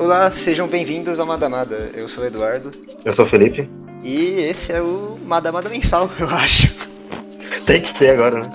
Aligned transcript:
Olá, 0.00 0.30
sejam 0.30 0.66
bem-vindos 0.66 1.20
ao 1.20 1.26
Madamada. 1.26 1.90
Eu 1.92 2.08
sou 2.08 2.24
o 2.24 2.26
Eduardo. 2.26 2.72
Eu 3.04 3.14
sou 3.14 3.26
o 3.26 3.28
Felipe. 3.28 3.68
E 4.02 4.40
esse 4.40 4.72
é 4.72 4.80
o 4.80 5.18
Madamada 5.26 5.68
Mensal, 5.68 6.10
eu 6.18 6.26
acho. 6.26 6.74
Tem 7.66 7.82
que 7.82 7.98
ser 7.98 8.14
agora, 8.14 8.40
né? 8.40 8.48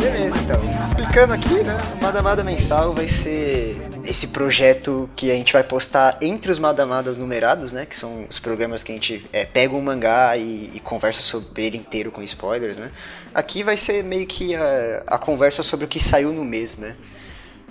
Beleza, 0.00 0.36
então. 0.38 0.82
Explicando 0.82 1.34
aqui, 1.34 1.62
né? 1.62 1.76
Madamada 2.00 2.42
Mensal 2.42 2.94
vai 2.94 3.06
ser 3.06 3.76
esse 4.04 4.28
projeto 4.28 5.08
que 5.14 5.30
a 5.30 5.34
gente 5.34 5.52
vai 5.52 5.62
postar 5.62 6.18
entre 6.20 6.50
os 6.50 6.58
Madamadas 6.58 7.16
numerados, 7.16 7.72
né? 7.72 7.86
Que 7.86 7.96
são 7.96 8.26
os 8.28 8.38
programas 8.38 8.82
que 8.82 8.92
a 8.92 8.94
gente 8.94 9.24
é, 9.32 9.44
pega 9.44 9.74
um 9.74 9.80
mangá 9.80 10.36
e, 10.36 10.70
e 10.74 10.80
conversa 10.80 11.22
sobre 11.22 11.64
ele 11.66 11.78
inteiro 11.78 12.10
com 12.10 12.22
spoilers, 12.22 12.78
né? 12.78 12.90
Aqui 13.34 13.62
vai 13.62 13.76
ser 13.76 14.02
meio 14.02 14.26
que 14.26 14.54
a, 14.54 15.02
a 15.06 15.18
conversa 15.18 15.62
sobre 15.62 15.84
o 15.84 15.88
que 15.88 16.02
saiu 16.02 16.32
no 16.32 16.44
mês, 16.44 16.78
né? 16.78 16.96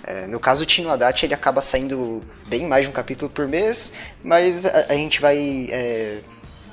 É, 0.04 0.26
no 0.26 0.40
caso 0.40 0.64
do 0.64 0.66
Tino 0.66 0.90
Haddad, 0.90 1.24
ele 1.24 1.34
acaba 1.34 1.62
saindo 1.62 2.20
bem 2.46 2.66
mais 2.66 2.84
de 2.84 2.90
um 2.90 2.92
capítulo 2.92 3.30
por 3.30 3.46
mês, 3.46 3.92
mas 4.22 4.66
a, 4.66 4.86
a 4.88 4.94
gente 4.94 5.20
vai. 5.20 5.68
é, 5.70 6.18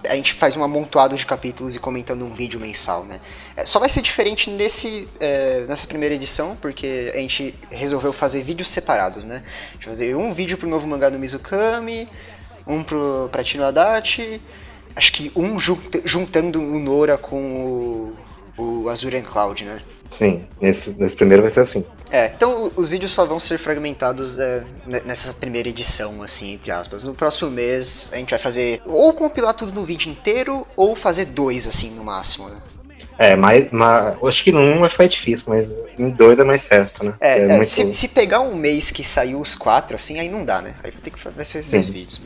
a 0.06 0.16
gente 0.16 0.34
faz 0.34 0.56
um 0.56 0.64
amontoado 0.64 1.16
de 1.16 1.26
capítulos 1.26 1.76
e 1.76 1.80
comentando 1.80 2.24
um 2.24 2.34
vídeo 2.34 2.60
mensal, 2.60 3.04
né? 3.04 3.20
É, 3.56 3.66
só 3.66 3.80
vai 3.80 3.90
ser 3.90 4.02
diferente 4.02 4.50
nesse, 4.50 5.08
é, 5.20 5.66
nessa 5.68 5.86
primeira 5.88 6.16
edição, 6.16 6.56
porque 6.56 7.12
a 7.14 7.18
gente 7.18 7.54
resolveu 7.70 8.14
fazer 8.14 8.42
vídeos 8.44 8.70
separados, 8.70 9.26
né? 9.26 9.44
A 9.70 9.74
gente 9.74 9.86
vai 9.86 9.90
fazer 9.90 10.16
um 10.16 10.32
vídeo 10.32 10.58
pro 10.58 10.68
novo 10.70 10.88
mangá 10.88 11.10
do 11.10 11.20
Mizukami, 11.20 12.08
um 12.66 12.84
pro, 12.84 13.30
pra 13.32 13.44
Tino 13.44 13.64
Haddad, 13.64 14.42
acho 14.96 15.12
que 15.14 15.32
um 15.36 15.60
junta- 15.60 16.02
juntando 16.06 16.62
o 16.62 16.80
Nora 16.80 17.18
com 17.18 18.16
o, 18.58 18.82
o 18.84 18.90
Azure 18.90 19.18
and 19.18 19.24
Cloud, 19.24 19.66
né? 19.66 19.82
Sim, 20.18 20.48
nesse, 20.62 20.90
nesse 20.92 21.16
primeiro 21.16 21.44
vai 21.44 21.52
ser 21.52 21.62
assim. 21.62 21.86
É, 22.12 22.26
então 22.36 22.72
os 22.76 22.90
vídeos 22.90 23.12
só 23.12 23.24
vão 23.26 23.40
ser 23.40 23.58
fragmentados 23.60 24.40
é, 24.40 24.64
ne- 24.86 25.02
nessa 25.02 25.32
primeira 25.34 25.70
edição, 25.70 26.24
assim, 26.24 26.54
entre 26.54 26.72
aspas. 26.72 27.04
No 27.04 27.14
próximo 27.14 27.52
mês 27.52 28.10
a 28.12 28.18
gente 28.18 28.32
vai 28.32 28.40
fazer 28.40 28.82
ou 28.86 29.14
compilar 29.14 29.54
tudo 29.54 29.72
no 29.74 29.84
vídeo 29.86 30.10
inteiro, 30.12 30.66
ou 30.76 30.96
fazer 30.96 31.26
dois, 31.26 31.68
assim, 31.68 31.92
no 31.92 32.04
máximo, 32.04 32.50
né? 32.50 32.58
É, 33.18 33.36
mas, 33.36 33.68
mas 33.70 34.16
acho 34.24 34.44
que 34.44 34.52
num 34.52 34.80
vai 34.80 34.90
ficar 34.90 35.08
difícil, 35.08 35.46
mas 35.50 35.68
em 36.00 36.10
dois 36.10 36.40
é 36.40 36.44
mais 36.44 36.62
certo, 36.62 37.04
né? 37.04 37.14
É, 37.20 37.40
é, 37.40 37.48
muito- 37.58 37.66
se, 37.66 37.92
se 37.92 38.08
pegar 38.08 38.40
um 38.40 38.56
mês 38.56 38.92
que 38.92 39.04
saiu 39.04 39.40
os 39.42 39.56
quatro, 39.56 39.96
assim, 39.96 40.20
aí 40.20 40.30
não 40.30 40.46
dá, 40.46 40.62
né? 40.62 40.74
Aí 40.84 40.90
vai 40.92 41.02
ter 41.02 41.12
que 41.12 41.20
fa- 41.20 41.30
vai 41.30 41.44
ser 41.46 41.62
dois 41.66 41.90
vídeos, 41.90 42.20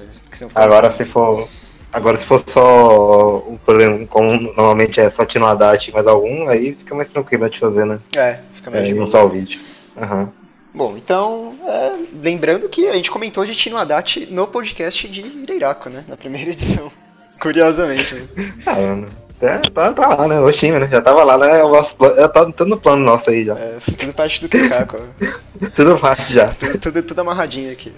Agora 0.55 0.91
se 0.91 1.03
for. 1.05 1.49
Agora 1.91 2.17
se 2.17 2.25
for 2.25 2.43
só 2.47 3.37
o 3.37 3.59
problema, 3.63 4.03
como 4.07 4.33
normalmente 4.33 4.99
é 4.99 5.09
só 5.11 5.25
Tino 5.25 5.45
Haddad 5.45 5.87
e 5.87 5.93
mais 5.93 6.07
algum, 6.07 6.47
aí 6.49 6.73
fica 6.73 6.95
mais 6.95 7.09
tranquilo 7.09 7.47
de 7.49 7.59
fazer, 7.59 7.85
né? 7.85 7.99
É, 8.15 8.39
fica 8.53 8.71
mais 8.71 8.83
É, 8.83 8.87
de 8.87 8.93
um 8.93 8.97
boa. 8.97 9.07
só 9.07 9.25
o 9.25 9.29
vídeo. 9.29 9.59
Aham. 9.97 10.31
Bom, 10.73 10.95
então, 10.97 11.55
é, 11.67 11.91
lembrando 12.21 12.67
que 12.67 12.87
a 12.87 12.93
gente 12.93 13.11
comentou 13.11 13.45
de 13.45 13.53
Tino 13.55 13.77
Haddad 13.77 14.27
no 14.31 14.47
podcast 14.47 15.07
de 15.07 15.21
Ireiraco, 15.21 15.87
né? 15.89 16.03
Na 16.07 16.17
primeira 16.17 16.49
edição. 16.49 16.91
Curiosamente, 17.39 18.15
né? 18.15 18.27
Ah, 18.65 18.73
mano. 18.73 19.07
É, 19.41 19.57
tá, 19.57 19.91
tá 19.91 20.07
lá, 20.15 20.27
né? 20.27 20.39
O 20.39 20.49
time, 20.51 20.79
né? 20.79 20.87
Já 20.89 21.01
tava 21.01 21.23
lá, 21.25 21.37
né? 21.37 21.61
O 21.63 21.69
nosso 21.69 21.93
plano, 21.95 22.15
já 22.15 22.29
tá 22.29 22.45
tudo 22.45 22.65
no 22.69 22.77
plano 22.77 23.03
nosso 23.03 23.29
aí 23.29 23.43
já. 23.43 23.53
É, 23.55 23.77
tudo 23.97 24.13
parte 24.13 24.41
do 24.41 24.47
Kekako. 24.47 24.97
Tudo 25.75 25.97
parte 25.99 26.33
já. 26.33 26.47
tudo, 26.49 26.77
tudo, 26.77 27.03
tudo 27.03 27.21
amarradinho 27.21 27.71
aqui. 27.71 27.91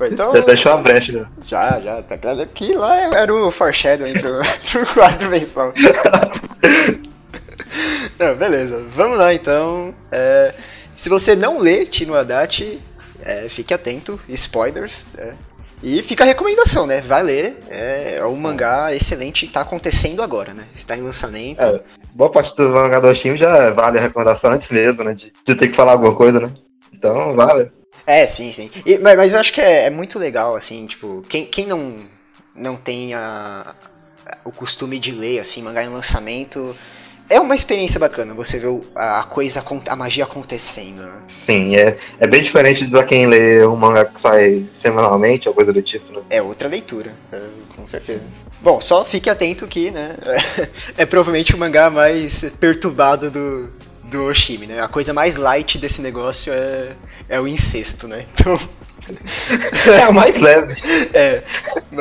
Então, 0.00 0.34
Já 0.34 0.40
deixou 0.40 0.72
a 0.72 0.76
brecha 0.76 1.12
já. 1.12 1.26
já, 1.46 1.80
já, 1.80 2.02
tá 2.02 2.18
claro 2.18 2.44
que 2.48 2.72
lá 2.74 3.16
era 3.16 3.32
o 3.32 3.50
foreshadowing 3.50 4.14
pro, 4.14 4.40
pro 4.70 4.86
quadro 4.94 5.28
mensal. 5.28 5.72
Não, 8.18 8.34
beleza, 8.34 8.82
vamos 8.90 9.18
lá 9.18 9.32
então. 9.32 9.94
É, 10.10 10.52
se 11.00 11.08
você 11.08 11.34
não 11.34 11.58
lê 11.58 11.86
Tino 11.86 12.14
Haddad, 12.14 12.78
é, 13.22 13.48
fique 13.48 13.72
atento, 13.72 14.20
spoilers. 14.28 15.16
é. 15.16 15.32
E 15.82 16.02
fica 16.02 16.24
a 16.24 16.26
recomendação, 16.26 16.86
né? 16.86 17.00
Vai 17.00 17.22
ler. 17.22 17.56
É, 17.70 18.16
é 18.18 18.26
um 18.26 18.36
mangá 18.36 18.94
excelente, 18.94 19.48
tá 19.48 19.62
acontecendo 19.62 20.22
agora, 20.22 20.52
né? 20.52 20.66
Está 20.76 20.94
em 20.94 21.00
lançamento. 21.00 21.58
É, 21.62 21.80
boa 22.12 22.30
parte 22.30 22.54
do 22.54 22.68
mangá 22.68 23.00
do 23.00 23.14
time 23.14 23.38
já 23.38 23.70
vale 23.70 23.96
a 23.96 24.02
recomendação 24.02 24.52
antes 24.52 24.68
mesmo, 24.70 25.02
né? 25.02 25.14
De, 25.14 25.32
de 25.42 25.54
ter 25.54 25.68
que 25.68 25.74
falar 25.74 25.92
alguma 25.92 26.14
coisa, 26.14 26.38
né? 26.38 26.52
Então, 26.92 27.34
vale. 27.34 27.70
É, 28.06 28.26
sim, 28.26 28.52
sim. 28.52 28.70
E- 28.84 28.98
mas, 28.98 29.16
mas 29.16 29.32
eu 29.32 29.40
acho 29.40 29.54
que 29.54 29.60
é, 29.62 29.86
é 29.86 29.90
muito 29.90 30.18
legal, 30.18 30.54
assim, 30.54 30.84
tipo, 30.86 31.22
quem, 31.30 31.46
quem 31.46 31.66
não, 31.66 31.94
não 32.54 32.76
tem 32.76 33.14
a- 33.14 33.74
o 34.44 34.52
costume 34.52 34.98
de 34.98 35.12
ler, 35.12 35.38
assim, 35.38 35.62
mangá 35.62 35.82
em 35.82 35.88
lançamento, 35.88 36.76
é 37.30 37.38
uma 37.38 37.54
experiência 37.54 37.98
bacana 38.00 38.34
você 38.34 38.58
ver 38.58 38.68
a 38.96 39.22
coisa, 39.22 39.64
a 39.88 39.96
magia 39.96 40.24
acontecendo, 40.24 41.00
né? 41.00 41.22
Sim, 41.46 41.76
é, 41.76 41.96
é 42.18 42.26
bem 42.26 42.42
diferente 42.42 42.84
do 42.84 43.02
quem 43.04 43.26
lê 43.26 43.64
um 43.64 43.76
mangá 43.76 44.04
que 44.04 44.20
sai 44.20 44.66
semanalmente 44.74 45.48
ou 45.48 45.54
coisa 45.54 45.72
do 45.72 45.80
tipo, 45.80 46.12
né? 46.12 46.22
É 46.28 46.42
outra 46.42 46.68
leitura, 46.68 47.12
é, 47.32 47.40
com 47.76 47.86
certeza. 47.86 48.24
Bom, 48.60 48.80
só 48.80 49.04
fique 49.04 49.30
atento 49.30 49.66
que, 49.66 49.90
né, 49.92 50.16
é 50.98 51.06
provavelmente 51.06 51.54
o 51.54 51.58
mangá 51.58 51.88
mais 51.88 52.44
perturbado 52.58 53.30
do, 53.30 53.70
do 54.02 54.24
Oshimi, 54.24 54.66
né? 54.66 54.82
A 54.82 54.88
coisa 54.88 55.14
mais 55.14 55.36
light 55.36 55.78
desse 55.78 56.02
negócio 56.02 56.52
é, 56.52 56.90
é 57.28 57.40
o 57.40 57.46
incesto, 57.46 58.08
né? 58.08 58.26
Então... 58.34 58.58
É 59.92 60.02
a 60.02 60.12
mais 60.12 60.38
leve. 60.40 60.74
É, 61.14 61.42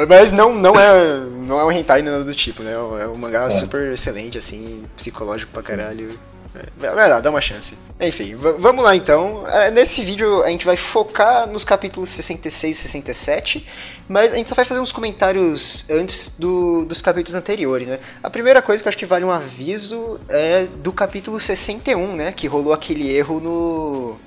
mas 0.07 0.31
não, 0.31 0.53
não, 0.53 0.79
é, 0.79 1.19
não 1.45 1.59
é 1.59 1.65
um 1.65 1.71
hentai 1.71 2.01
nada 2.01 2.23
do 2.23 2.33
tipo, 2.33 2.61
né? 2.63 2.73
É 2.73 3.07
um 3.07 3.15
mangá 3.15 3.45
É. 3.45 3.49
super 3.49 3.91
excelente, 3.93 4.37
assim, 4.37 4.83
psicológico 4.97 5.51
pra 5.51 5.61
caralho. 5.63 6.17
É, 6.55 6.63
Vai 6.95 7.07
lá, 7.09 7.19
dá 7.19 7.29
uma 7.29 7.39
chance. 7.41 7.75
Enfim, 8.01 8.35
vamos 8.57 8.83
lá 8.83 8.95
então. 8.95 9.43
É, 9.47 9.69
Nesse 9.69 10.03
vídeo 10.03 10.41
a 10.43 10.49
gente 10.49 10.65
vai 10.65 10.75
focar 10.75 11.47
nos 11.47 11.63
capítulos 11.63 12.09
66 12.09 12.75
e 12.75 12.81
67, 12.81 13.67
mas 14.07 14.33
a 14.33 14.35
gente 14.35 14.49
só 14.49 14.55
vai 14.55 14.65
fazer 14.65 14.79
uns 14.79 14.91
comentários 14.91 15.85
antes 15.91 16.33
do- 16.39 16.85
dos 16.85 17.01
capítulos 17.03 17.35
anteriores, 17.35 17.87
né? 17.87 17.99
A 18.23 18.29
primeira 18.31 18.63
coisa 18.63 18.81
que 18.81 18.87
eu 18.87 18.89
acho 18.89 18.97
que 18.97 19.05
vale 19.05 19.23
um 19.23 19.31
aviso 19.31 20.19
é 20.27 20.65
do 20.79 20.91
capítulo 20.91 21.39
61, 21.39 22.15
né? 22.15 22.31
Que 22.31 22.47
rolou 22.47 22.73
aquele 22.73 23.13
erro 23.15 23.39
no 23.39 24.19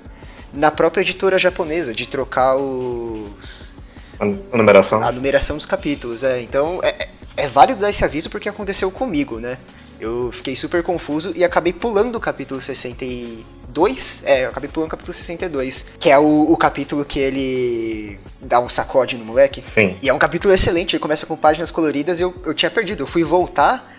na 0.53 0.69
própria 0.71 1.01
editora 1.01 1.37
japonesa 1.39 1.93
de 1.93 2.05
trocar 2.05 2.55
os 2.55 3.73
A 4.19 4.25
numeração. 4.57 5.01
a 5.03 5.11
numeração 5.11 5.57
dos 5.57 5.65
capítulos, 5.65 6.23
é. 6.23 6.41
Então 6.41 6.79
é, 6.83 7.09
é- 7.37 7.47
válido 7.47 7.81
dar 7.81 7.89
esse 7.89 8.05
aviso 8.05 8.29
porque 8.29 8.47
aconteceu 8.47 8.89
comigo, 8.91 9.39
né? 9.39 9.57
Eu 9.99 10.31
fiquei 10.33 10.55
super 10.55 10.83
confuso 10.83 11.31
e 11.35 11.43
acabei 11.43 11.71
pulando 11.71 12.15
o 12.17 12.19
capítulo 12.19 12.59
62. 12.61 14.23
É, 14.25 14.45
eu 14.45 14.49
acabei 14.49 14.69
pulando 14.69 14.87
o 14.87 14.91
capítulo 14.91 15.13
62. 15.13 15.85
Que 15.99 16.09
é 16.09 16.17
o, 16.19 16.51
o 16.51 16.57
capítulo 16.57 17.05
que 17.05 17.19
ele 17.19 18.19
dá 18.41 18.59
um 18.59 18.67
sacode 18.69 19.17
no 19.17 19.23
moleque. 19.25 19.63
Sim. 19.73 19.95
E 20.01 20.09
é 20.09 20.13
um 20.13 20.19
capítulo 20.19 20.53
excelente, 20.53 20.95
ele 20.95 20.99
começa 21.01 21.25
com 21.25 21.35
páginas 21.37 21.71
coloridas 21.71 22.19
e 22.19 22.23
eu, 22.23 22.33
eu 22.45 22.53
tinha 22.53 22.69
perdido. 22.69 23.03
Eu 23.03 23.07
fui 23.07 23.23
voltar 23.23 23.91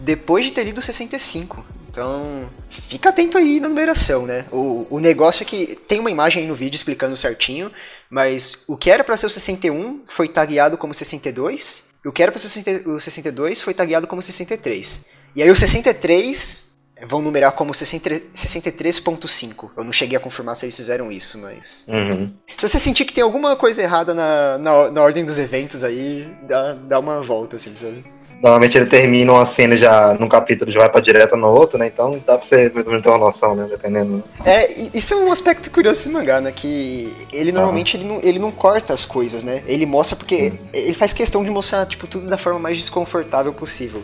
depois 0.00 0.44
de 0.44 0.50
ter 0.50 0.64
lido 0.64 0.78
o 0.78 0.82
65. 0.82 1.64
Então, 1.92 2.48
fica 2.70 3.10
atento 3.10 3.36
aí 3.36 3.60
na 3.60 3.68
numeração, 3.68 4.24
né? 4.24 4.46
O, 4.50 4.86
o 4.88 4.98
negócio 4.98 5.42
é 5.42 5.46
que 5.46 5.76
tem 5.76 6.00
uma 6.00 6.10
imagem 6.10 6.42
aí 6.42 6.48
no 6.48 6.54
vídeo 6.54 6.74
explicando 6.74 7.14
certinho, 7.18 7.70
mas 8.08 8.64
o 8.66 8.78
que 8.78 8.90
era 8.90 9.04
pra 9.04 9.14
ser 9.14 9.26
o 9.26 9.30
61 9.30 10.00
foi 10.08 10.26
tagueado 10.26 10.78
como 10.78 10.94
62, 10.94 11.92
e 12.02 12.08
o 12.08 12.12
que 12.12 12.22
era 12.22 12.32
pra 12.32 12.38
ser 12.38 12.46
o 12.46 12.50
60 12.50 12.88
o 12.88 12.98
62 12.98 13.60
foi 13.60 13.74
tagueado 13.74 14.06
como 14.06 14.22
63. 14.22 15.04
E 15.36 15.42
aí 15.42 15.50
o 15.50 15.54
63 15.54 16.72
vão 17.06 17.20
numerar 17.20 17.52
como 17.52 17.74
60 17.74 18.08
63.5. 18.34 19.72
Eu 19.76 19.84
não 19.84 19.92
cheguei 19.92 20.16
a 20.16 20.20
confirmar 20.20 20.56
se 20.56 20.64
eles 20.64 20.76
fizeram 20.76 21.12
isso, 21.12 21.36
mas. 21.36 21.84
Uhum. 21.88 22.32
Se 22.56 22.68
você 22.68 22.78
sentir 22.78 23.04
que 23.04 23.12
tem 23.12 23.22
alguma 23.22 23.54
coisa 23.54 23.82
errada 23.82 24.14
na, 24.14 24.56
na, 24.56 24.90
na 24.90 25.02
ordem 25.02 25.26
dos 25.26 25.38
eventos 25.38 25.84
aí, 25.84 26.34
dá, 26.48 26.72
dá 26.72 26.98
uma 26.98 27.20
volta, 27.20 27.56
assim, 27.56 27.74
sabe? 27.76 28.02
Normalmente 28.42 28.76
ele 28.76 28.86
termina 28.86 29.32
uma 29.32 29.46
cena 29.46 29.78
já 29.78 30.14
num 30.14 30.28
capítulo 30.28 30.72
já 30.72 30.80
vai 30.80 30.88
pra 30.88 31.00
direto 31.00 31.36
no 31.36 31.46
outro, 31.46 31.78
né? 31.78 31.86
Então 31.86 32.20
dá 32.26 32.36
pra 32.36 32.44
você 32.44 32.68
mais 32.74 32.84
ou 32.84 32.90
menos 32.90 33.02
ter 33.02 33.08
uma 33.08 33.18
noção, 33.18 33.54
né? 33.54 33.68
Dependendo. 33.70 34.24
É, 34.44 34.68
isso 34.92 35.14
é 35.14 35.16
um 35.16 35.30
aspecto 35.30 35.70
curioso 35.70 36.00
desse 36.00 36.08
mangá, 36.08 36.40
né? 36.40 36.50
Que 36.50 37.14
ele 37.32 37.52
normalmente 37.52 37.96
ele, 37.96 38.04
não, 38.04 38.18
ele 38.20 38.40
não 38.40 38.50
corta 38.50 38.92
as 38.92 39.04
coisas, 39.04 39.44
né? 39.44 39.62
Ele 39.64 39.86
mostra 39.86 40.16
porque 40.16 40.54
ele 40.72 40.94
faz 40.94 41.12
questão 41.12 41.44
de 41.44 41.50
mostrar, 41.50 41.86
tipo, 41.86 42.08
tudo 42.08 42.28
da 42.28 42.36
forma 42.36 42.58
mais 42.58 42.78
desconfortável 42.78 43.52
possível. 43.52 44.02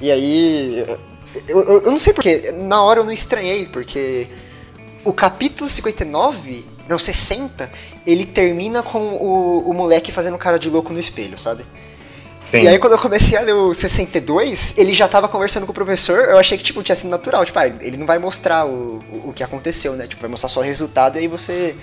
E 0.00 0.08
aí. 0.08 0.84
Eu, 1.48 1.60
eu, 1.62 1.82
eu 1.82 1.90
não 1.90 1.98
sei 1.98 2.12
porquê, 2.12 2.52
na 2.56 2.82
hora 2.82 3.00
eu 3.00 3.04
não 3.04 3.12
estranhei, 3.12 3.66
porque 3.66 4.28
o 5.04 5.12
capítulo 5.12 5.68
59, 5.68 6.64
não, 6.88 6.98
60, 6.98 7.70
ele 8.06 8.24
termina 8.24 8.82
com 8.82 8.98
o, 8.98 9.68
o 9.68 9.74
moleque 9.74 10.12
fazendo 10.12 10.38
cara 10.38 10.58
de 10.58 10.68
louco 10.68 10.92
no 10.92 10.98
espelho, 10.98 11.38
sabe? 11.38 11.64
Sim. 12.50 12.62
E 12.62 12.68
aí 12.68 12.78
quando 12.78 12.94
eu 12.94 12.98
comecei 12.98 13.38
a 13.38 13.42
ler 13.42 13.54
o 13.54 13.72
62, 13.72 14.76
ele 14.76 14.92
já 14.92 15.06
tava 15.06 15.28
conversando 15.28 15.66
com 15.66 15.72
o 15.72 15.74
professor, 15.74 16.18
eu 16.28 16.38
achei 16.38 16.58
que, 16.58 16.64
tipo, 16.64 16.82
tinha 16.82 16.96
sido 16.96 17.10
natural. 17.10 17.44
Tipo, 17.44 17.58
ah, 17.58 17.66
ele 17.66 17.96
não 17.96 18.06
vai 18.06 18.18
mostrar 18.18 18.66
o, 18.66 18.98
o, 19.12 19.28
o 19.28 19.32
que 19.32 19.42
aconteceu, 19.42 19.94
né? 19.94 20.06
Tipo, 20.06 20.20
vai 20.20 20.30
mostrar 20.30 20.48
só 20.48 20.60
o 20.60 20.62
resultado 20.62 21.16
e 21.16 21.20
aí 21.20 21.28
você 21.28 21.76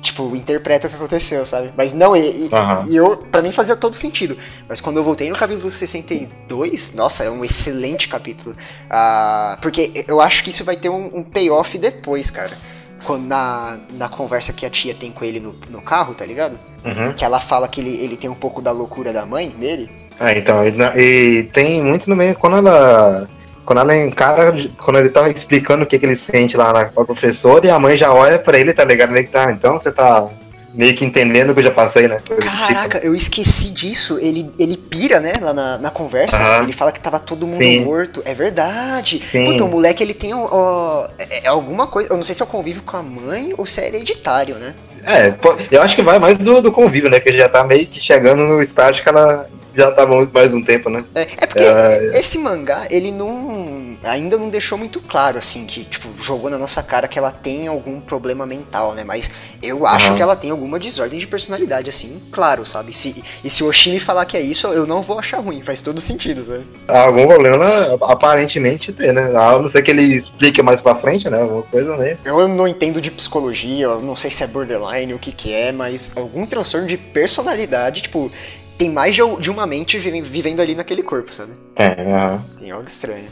tipo, 0.00 0.34
interpreta 0.34 0.86
o 0.86 0.90
que 0.90 0.96
aconteceu, 0.96 1.44
sabe? 1.44 1.72
Mas 1.76 1.92
não, 1.92 2.16
e, 2.16 2.48
Aham. 2.52 2.84
e 2.88 2.96
eu, 2.96 3.16
pra 3.18 3.42
mim 3.42 3.52
fazia 3.52 3.76
todo 3.76 3.94
sentido. 3.94 4.36
Mas 4.68 4.80
quando 4.80 4.96
eu 4.96 5.04
voltei 5.04 5.28
no 5.28 5.36
capítulo 5.36 5.70
62, 5.70 6.94
nossa, 6.94 7.24
é 7.24 7.30
um 7.30 7.44
excelente 7.44 8.08
capítulo. 8.08 8.56
Ah, 8.88 9.58
porque 9.60 10.04
eu 10.08 10.20
acho 10.20 10.42
que 10.42 10.50
isso 10.50 10.64
vai 10.64 10.76
ter 10.76 10.88
um, 10.88 11.18
um 11.18 11.22
payoff 11.22 11.76
depois, 11.78 12.30
cara. 12.30 12.56
Quando 13.04 13.26
na, 13.26 13.78
na 13.94 14.08
conversa 14.08 14.52
que 14.52 14.66
a 14.66 14.70
tia 14.70 14.94
tem 14.94 15.10
com 15.10 15.24
ele 15.24 15.40
no, 15.40 15.54
no 15.68 15.80
carro, 15.80 16.14
tá 16.14 16.24
ligado? 16.24 16.58
Uhum. 16.84 17.12
Que 17.12 17.24
ela 17.24 17.40
fala 17.40 17.68
que 17.68 17.80
ele, 17.80 18.02
ele 18.02 18.16
tem 18.16 18.28
um 18.28 18.34
pouco 18.34 18.60
da 18.60 18.70
loucura 18.70 19.12
da 19.12 19.26
mãe 19.26 19.48
dele. 19.48 19.90
É, 20.18 20.38
então, 20.38 20.62
e, 20.66 21.00
e 21.00 21.42
tem 21.44 21.82
muito 21.82 22.08
no 22.08 22.16
meio, 22.16 22.34
quando 22.34 22.56
ela. 22.58 23.28
Quando 23.64 23.78
ela 23.78 23.96
encara, 23.96 24.52
quando 24.78 24.98
ele 24.98 25.10
tá 25.10 25.28
explicando 25.28 25.84
o 25.84 25.86
que, 25.86 25.96
que 25.96 26.04
ele 26.04 26.16
sente 26.16 26.56
lá 26.56 26.72
na, 26.72 26.86
professora, 26.86 27.66
e 27.66 27.70
a 27.70 27.78
mãe 27.78 27.96
já 27.96 28.12
olha 28.12 28.36
pra 28.36 28.58
ele, 28.58 28.72
tá 28.72 28.84
ligado? 28.84 29.14
Ele 29.14 29.28
tá, 29.28 29.52
então 29.52 29.78
você 29.78 29.92
tá 29.92 30.28
meio 30.74 30.96
que 30.96 31.04
entendendo 31.04 31.50
o 31.50 31.54
que 31.54 31.60
eu 31.60 31.64
já 31.64 31.70
passei, 31.70 32.08
né? 32.08 32.18
Coisa 32.26 32.42
tipo. 32.42 32.56
Caraca, 32.68 32.98
eu 32.98 33.14
esqueci 33.14 33.70
disso. 33.70 34.18
Ele, 34.20 34.50
ele 34.58 34.76
pira, 34.76 35.20
né, 35.20 35.34
lá 35.40 35.52
na, 35.52 35.78
na 35.78 35.90
conversa. 35.90 36.60
Ele 36.62 36.72
fala 36.72 36.92
que 36.92 37.00
tava 37.00 37.18
todo 37.18 37.46
mundo 37.46 37.62
Sim. 37.62 37.84
morto. 37.84 38.22
É 38.24 38.34
verdade. 38.34 39.22
Sim. 39.24 39.44
Puta, 39.46 39.64
o 39.64 39.68
moleque, 39.68 40.02
ele 40.02 40.14
tem 40.14 40.32
ó, 40.34 41.06
é, 41.18 41.44
é 41.44 41.48
alguma 41.48 41.86
coisa. 41.86 42.08
Eu 42.10 42.16
não 42.16 42.24
sei 42.24 42.34
se 42.34 42.42
é 42.42 42.44
o 42.44 42.48
convívio 42.48 42.82
com 42.82 42.96
a 42.96 43.02
mãe 43.02 43.52
ou 43.56 43.66
se 43.66 43.80
é 43.80 43.86
hereditário, 43.88 44.56
né? 44.56 44.74
É, 45.04 45.32
eu 45.70 45.80
acho 45.82 45.96
que 45.96 46.02
vai 46.02 46.18
mais 46.18 46.36
do, 46.36 46.60
do 46.60 46.70
convívio, 46.70 47.10
né? 47.10 47.18
Que 47.20 47.30
ele 47.30 47.38
já 47.38 47.48
tá 47.48 47.64
meio 47.64 47.86
que 47.86 47.98
chegando 48.00 48.44
no 48.44 48.62
estágio 48.62 49.02
que 49.02 49.08
ela 49.08 49.46
já 49.74 49.90
tava 49.92 50.14
muito 50.14 50.32
mais 50.32 50.52
um 50.52 50.62
tempo, 50.62 50.90
né? 50.90 51.04
É, 51.14 51.22
é 51.22 51.46
porque 51.46 51.62
É. 51.62 52.10
esse 52.18 52.38
mangá, 52.38 52.86
ele 52.90 53.10
não. 53.10 53.59
Ainda 54.02 54.38
não 54.38 54.48
deixou 54.48 54.78
muito 54.78 55.00
claro, 55.00 55.36
assim, 55.38 55.66
que, 55.66 55.84
tipo, 55.84 56.08
jogou 56.22 56.48
na 56.50 56.56
nossa 56.58 56.82
cara 56.82 57.06
que 57.06 57.18
ela 57.18 57.30
tem 57.30 57.66
algum 57.68 58.00
problema 58.00 58.46
mental, 58.46 58.94
né? 58.94 59.04
Mas 59.04 59.30
eu 59.62 59.86
acho 59.86 60.06
Aham. 60.08 60.16
que 60.16 60.22
ela 60.22 60.34
tem 60.36 60.50
alguma 60.50 60.78
desordem 60.78 61.18
de 61.18 61.26
personalidade, 61.26 61.90
assim, 61.90 62.20
claro, 62.32 62.64
sabe? 62.64 62.94
Se, 62.94 63.22
e 63.44 63.50
se 63.50 63.62
o 63.62 63.66
Oshimi 63.68 64.00
falar 64.00 64.24
que 64.24 64.36
é 64.36 64.40
isso, 64.40 64.66
eu 64.68 64.86
não 64.86 65.02
vou 65.02 65.18
achar 65.18 65.38
ruim, 65.40 65.62
faz 65.62 65.82
todo 65.82 66.00
sentido, 66.00 66.44
sabe? 66.46 66.64
Algum 66.88 67.26
problema 67.26 67.98
aparentemente 68.02 68.92
tem, 68.92 69.12
né? 69.12 69.32
A 69.36 69.58
não 69.58 69.68
ser 69.68 69.82
que 69.82 69.90
ele 69.90 70.16
explique 70.16 70.62
mais 70.62 70.80
pra 70.80 70.94
frente, 70.94 71.28
né? 71.28 71.40
Alguma 71.40 71.62
coisa 71.62 71.96
né? 71.96 72.16
Eu 72.24 72.48
não 72.48 72.66
entendo 72.66 73.00
de 73.00 73.10
psicologia, 73.10 73.84
eu 73.86 74.00
não 74.00 74.16
sei 74.16 74.30
se 74.30 74.42
é 74.42 74.46
borderline, 74.46 75.12
o 75.14 75.18
que 75.18 75.32
que 75.32 75.52
é, 75.52 75.72
mas 75.72 76.14
algum 76.16 76.46
transtorno 76.46 76.86
de 76.86 76.96
personalidade, 76.96 78.02
tipo, 78.02 78.30
tem 78.78 78.88
mais 78.90 79.14
de 79.14 79.50
uma 79.50 79.66
mente 79.66 79.98
vive- 79.98 80.22
vivendo 80.22 80.60
ali 80.60 80.74
naquele 80.74 81.02
corpo, 81.02 81.34
sabe? 81.34 81.52
É, 81.76 81.86
aham. 82.02 82.42
Tem 82.58 82.70
algo 82.70 82.86
estranho. 82.86 83.26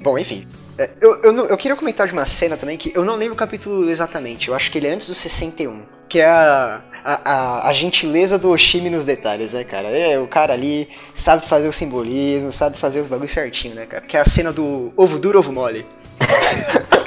Bom, 0.00 0.18
enfim. 0.18 0.46
É, 0.78 0.90
Eu, 1.00 1.20
eu, 1.22 1.46
eu 1.48 1.56
queria 1.56 1.76
comentar 1.76 2.06
de 2.06 2.12
uma 2.12 2.26
cena 2.26 2.56
também 2.56 2.78
que 2.78 2.92
eu 2.94 3.04
não 3.04 3.16
lembro 3.16 3.34
o 3.34 3.36
capítulo 3.36 3.88
exatamente, 3.90 4.48
eu 4.48 4.54
acho 4.54 4.70
que 4.70 4.78
ele 4.78 4.86
é 4.86 4.90
antes 4.92 5.08
do 5.08 5.14
61. 5.14 5.82
Que 6.08 6.20
é 6.20 6.26
a, 6.26 6.80
a, 7.04 7.32
a, 7.32 7.68
a 7.68 7.72
gentileza 7.74 8.38
do 8.38 8.48
Oshimi 8.50 8.88
nos 8.88 9.04
detalhes, 9.04 9.52
né, 9.52 9.62
cara? 9.62 9.88
É, 9.90 10.18
o 10.18 10.26
cara 10.26 10.54
ali 10.54 10.88
sabe 11.14 11.46
fazer 11.46 11.68
o 11.68 11.72
simbolismo, 11.72 12.50
sabe 12.50 12.78
fazer 12.78 13.00
os 13.00 13.08
bagulhos 13.08 13.34
certinho, 13.34 13.74
né, 13.74 13.84
cara? 13.84 14.02
Que 14.06 14.16
é 14.16 14.20
a 14.20 14.24
cena 14.24 14.50
do 14.50 14.90
ovo 14.96 15.18
duro, 15.18 15.38
ovo 15.38 15.52
mole. 15.52 15.84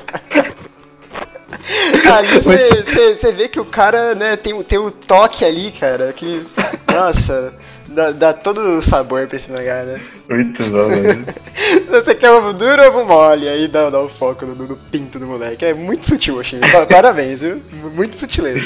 ali 2.14 2.40
você 2.42 3.32
vê 3.32 3.48
que 3.48 3.60
o 3.60 3.66
cara, 3.66 4.14
né, 4.16 4.36
tem, 4.36 4.54
o- 4.54 4.64
tem 4.64 4.78
o 4.78 4.92
toque 4.92 5.46
ali, 5.46 5.72
cara, 5.72 6.12
que, 6.14 6.46
nossa, 6.92 7.54
dá, 7.94 8.12
dá 8.12 8.34
todo 8.34 8.60
o 8.78 8.82
sabor 8.82 9.28
pra 9.28 9.36
esse 9.36 9.52
mangá, 9.52 9.84
né? 9.84 10.02
Muito 10.30 10.64
bom, 10.66 10.90
mano. 10.90 11.26
Você 11.90 12.16
quer 12.16 12.32
ovo 12.32 12.54
duro 12.54 12.82
ou 12.82 12.88
ovo 12.90 13.06
mole? 13.06 13.48
Aí 13.48 13.68
dá, 13.68 13.90
dá 13.90 14.00
o 14.02 14.10
foco 14.10 14.46
no, 14.46 14.56
no 14.56 14.76
pinto 14.76 15.20
do 15.20 15.28
moleque. 15.28 15.66
É 15.66 15.74
muito 15.74 16.06
sutil, 16.08 16.38
Oshimi. 16.38 16.62
Pa- 16.72 16.86
Parabéns, 16.90 17.42
viu? 17.42 17.62
Muito 17.94 18.20
sutileza. 18.20 18.60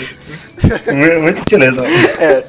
muito, 1.22 1.40
sutileza. 1.40 1.82
É. 2.20 2.44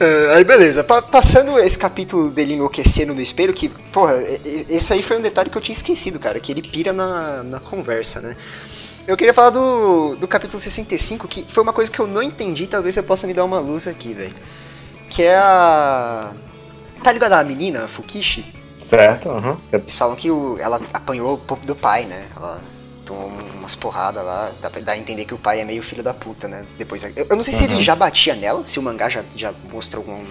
É, 0.00 0.34
aí 0.34 0.42
beleza, 0.44 0.82
Pa- 0.82 1.02
passando 1.02 1.58
esse 1.58 1.78
capítulo 1.78 2.30
dele 2.30 2.54
enlouquecendo 2.54 3.14
no 3.14 3.20
espelho, 3.20 3.52
que, 3.52 3.68
porra, 3.68 4.16
esse 4.68 4.92
aí 4.92 5.02
foi 5.02 5.18
um 5.18 5.22
detalhe 5.22 5.48
que 5.50 5.56
eu 5.56 5.62
tinha 5.62 5.76
esquecido, 5.76 6.18
cara, 6.18 6.40
que 6.40 6.50
ele 6.50 6.62
pira 6.62 6.92
na, 6.92 7.42
na 7.44 7.60
conversa, 7.60 8.20
né? 8.20 8.36
Eu 9.06 9.16
queria 9.16 9.34
falar 9.34 9.50
do, 9.50 10.16
do 10.16 10.26
capítulo 10.26 10.60
65, 10.60 11.28
que 11.28 11.44
foi 11.48 11.62
uma 11.62 11.72
coisa 11.72 11.90
que 11.90 12.00
eu 12.00 12.06
não 12.06 12.22
entendi, 12.22 12.66
talvez 12.66 12.94
você 12.94 13.02
possa 13.02 13.26
me 13.26 13.34
dar 13.34 13.44
uma 13.44 13.60
luz 13.60 13.86
aqui, 13.86 14.12
velho. 14.12 14.34
Que 15.12 15.22
é 15.24 15.36
a. 15.36 16.32
Tá 17.04 17.12
ligado 17.12 17.32
a 17.34 17.44
menina, 17.44 17.84
a 17.84 17.88
Fukishi? 17.88 18.44
Certo, 18.88 19.28
aham. 19.30 19.58
Eles 19.72 19.96
falam 19.96 20.16
que 20.16 20.30
o- 20.30 20.56
ela 20.58 20.80
apanhou 20.92 21.36
do 21.66 21.74
pai, 21.76 22.04
né? 22.04 22.26
Ela 22.34 22.60
tomou 23.04 23.28
umas 23.58 23.74
porradas 23.74 24.24
lá. 24.24 24.50
Dá, 24.60 24.70
pra- 24.70 24.80
dá 24.80 24.92
a 24.92 24.98
entender 24.98 25.24
que 25.26 25.34
o 25.34 25.38
pai 25.38 25.60
é 25.60 25.64
meio 25.64 25.82
filho 25.82 26.02
da 26.02 26.14
puta, 26.14 26.48
né? 26.48 26.64
Depois, 26.78 27.02
eu, 27.02 27.26
eu 27.28 27.36
não 27.36 27.44
sei 27.44 27.52
se 27.52 27.64
ele 27.64 27.80
já 27.80 27.94
batia 27.94 28.34
nela, 28.34 28.64
se 28.64 28.78
o 28.78 28.82
mangá 28.82 29.08
já, 29.08 29.22
já 29.36 29.52
mostra 29.70 29.98
algum, 29.98 30.24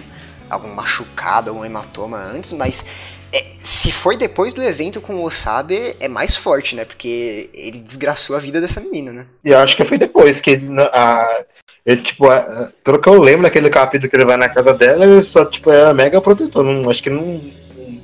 algum 0.50 0.74
machucado, 0.74 1.50
algum 1.50 1.64
hematoma 1.64 2.18
antes, 2.18 2.52
mas 2.52 2.84
é, 3.32 3.52
se 3.62 3.92
foi 3.92 4.16
depois 4.16 4.52
do 4.52 4.62
evento 4.62 5.00
com 5.00 5.14
o 5.16 5.24
Osabe, 5.24 5.94
é 6.00 6.08
mais 6.08 6.34
forte, 6.36 6.74
né? 6.74 6.84
Porque 6.84 7.50
ele 7.54 7.80
desgraçou 7.80 8.34
a 8.34 8.40
vida 8.40 8.60
dessa 8.60 8.80
menina, 8.80 9.12
né? 9.12 9.26
E 9.44 9.50
eu 9.50 9.58
acho 9.58 9.76
que 9.76 9.84
foi 9.84 9.98
depois 9.98 10.40
que 10.40 10.60
a, 10.92 11.44
ele 11.84 12.02
tipo, 12.02 12.28
a- 12.30 12.70
pelo 12.84 13.00
que 13.00 13.08
eu 13.08 13.20
lembro 13.20 13.42
daquele 13.42 13.68
capítulo 13.70 14.08
que 14.10 14.16
ele 14.16 14.24
vai 14.24 14.36
na 14.36 14.48
casa 14.48 14.72
dela, 14.74 15.04
ele 15.04 15.22
só, 15.24 15.44
tipo, 15.44 15.70
era 15.70 15.92
mega 15.92 16.20
protetor. 16.20 16.62
Não, 16.64 16.88
acho 16.90 17.02
que 17.02 17.10
não, 17.10 17.40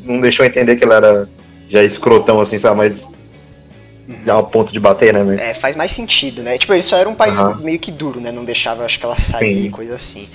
não 0.04 0.20
deixou 0.20 0.44
entender 0.44 0.76
que 0.76 0.84
ele 0.84 0.92
era 0.94 1.28
já 1.70 1.82
escrotão, 1.82 2.40
assim, 2.40 2.58
sabe? 2.58 2.76
Mas 2.76 3.02
já 4.24 4.34
ao 4.34 4.46
ponto 4.46 4.72
de 4.72 4.80
bater, 4.80 5.12
né? 5.12 5.22
Mas, 5.22 5.40
É, 5.40 5.54
faz 5.54 5.76
mais 5.76 5.92
sentido, 5.92 6.42
né? 6.42 6.56
Tipo, 6.58 6.72
ele 6.72 6.82
só 6.82 6.96
era 6.96 7.08
um 7.08 7.14
pai 7.14 7.30
Aham. 7.30 7.60
meio 7.60 7.78
que 7.78 7.92
duro, 7.92 8.20
né? 8.20 8.32
Não 8.32 8.44
deixava, 8.44 8.84
acho 8.84 8.98
que 8.98 9.04
ela 9.04 9.16
sair, 9.16 9.64
Sim. 9.64 9.70
coisa 9.70 9.94
assim. 9.94 10.28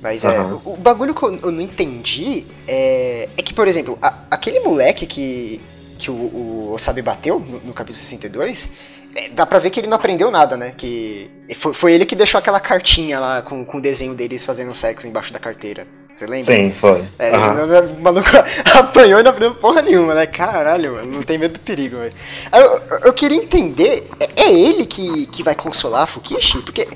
Mas 0.00 0.24
é, 0.24 0.28
Aham. 0.28 0.60
o, 0.64 0.74
o 0.74 0.76
bagulho 0.76 1.14
que 1.14 1.22
eu, 1.24 1.36
eu 1.42 1.50
não 1.50 1.60
entendi 1.60 2.44
é, 2.66 3.28
é 3.36 3.42
que, 3.42 3.52
por 3.52 3.66
exemplo, 3.66 3.98
a- 4.00 4.20
aquele 4.30 4.60
moleque 4.60 5.04
que, 5.06 5.60
que 5.98 6.10
o, 6.10 6.14
o 6.14 6.72
Osabe 6.72 7.02
bateu 7.02 7.40
no, 7.40 7.58
no 7.60 7.72
capítulo 7.74 7.96
62, 7.96 8.68
é, 9.14 9.28
dá 9.30 9.44
pra 9.46 9.58
ver 9.58 9.70
que 9.70 9.80
ele 9.80 9.86
não 9.88 9.96
aprendeu 9.96 10.30
nada, 10.30 10.56
né? 10.56 10.72
Que 10.76 11.30
foi, 11.56 11.72
foi 11.72 11.92
ele 11.94 12.04
que 12.06 12.14
deixou 12.16 12.38
aquela 12.38 12.60
cartinha 12.60 13.18
lá 13.18 13.42
com, 13.42 13.64
com 13.64 13.78
o 13.78 13.82
desenho 13.82 14.14
deles 14.14 14.44
fazendo 14.44 14.74
sexo 14.74 15.06
embaixo 15.06 15.32
da 15.32 15.38
carteira. 15.38 15.86
Você 16.14 16.26
lembra? 16.26 16.52
sim, 16.52 16.72
foi. 16.80 17.04
É, 17.16 17.30
não- 17.30 17.86
o 17.94 18.00
maluco 18.02 18.26
apanhou 18.76 19.20
e 19.20 19.22
não 19.22 19.30
aprendeu 19.30 19.54
porra 19.54 19.82
nenhuma, 19.82 20.14
né? 20.14 20.26
Caralho, 20.26 20.94
mano, 20.94 21.12
não 21.12 21.22
tem 21.22 21.38
medo 21.38 21.54
do 21.54 21.60
perigo, 21.60 21.96
velho. 21.98 22.12
Eu- 22.52 22.98
eu 23.06 23.12
queria 23.12 23.36
entender, 23.38 24.08
é, 24.18 24.42
é 24.42 24.52
ele 24.52 24.84
que, 24.84 25.26
que 25.28 25.42
vai 25.44 25.54
consolar 25.54 26.02
a 26.02 26.06
Fukishi? 26.08 26.60
Porque 26.62 26.88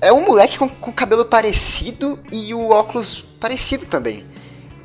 é 0.00 0.12
um 0.12 0.26
moleque 0.26 0.58
com, 0.58 0.68
com 0.68 0.90
cabelo 0.92 1.24
parecido 1.24 2.18
e 2.32 2.52
o 2.52 2.70
óculos 2.70 3.24
parecido 3.40 3.86
também. 3.86 4.24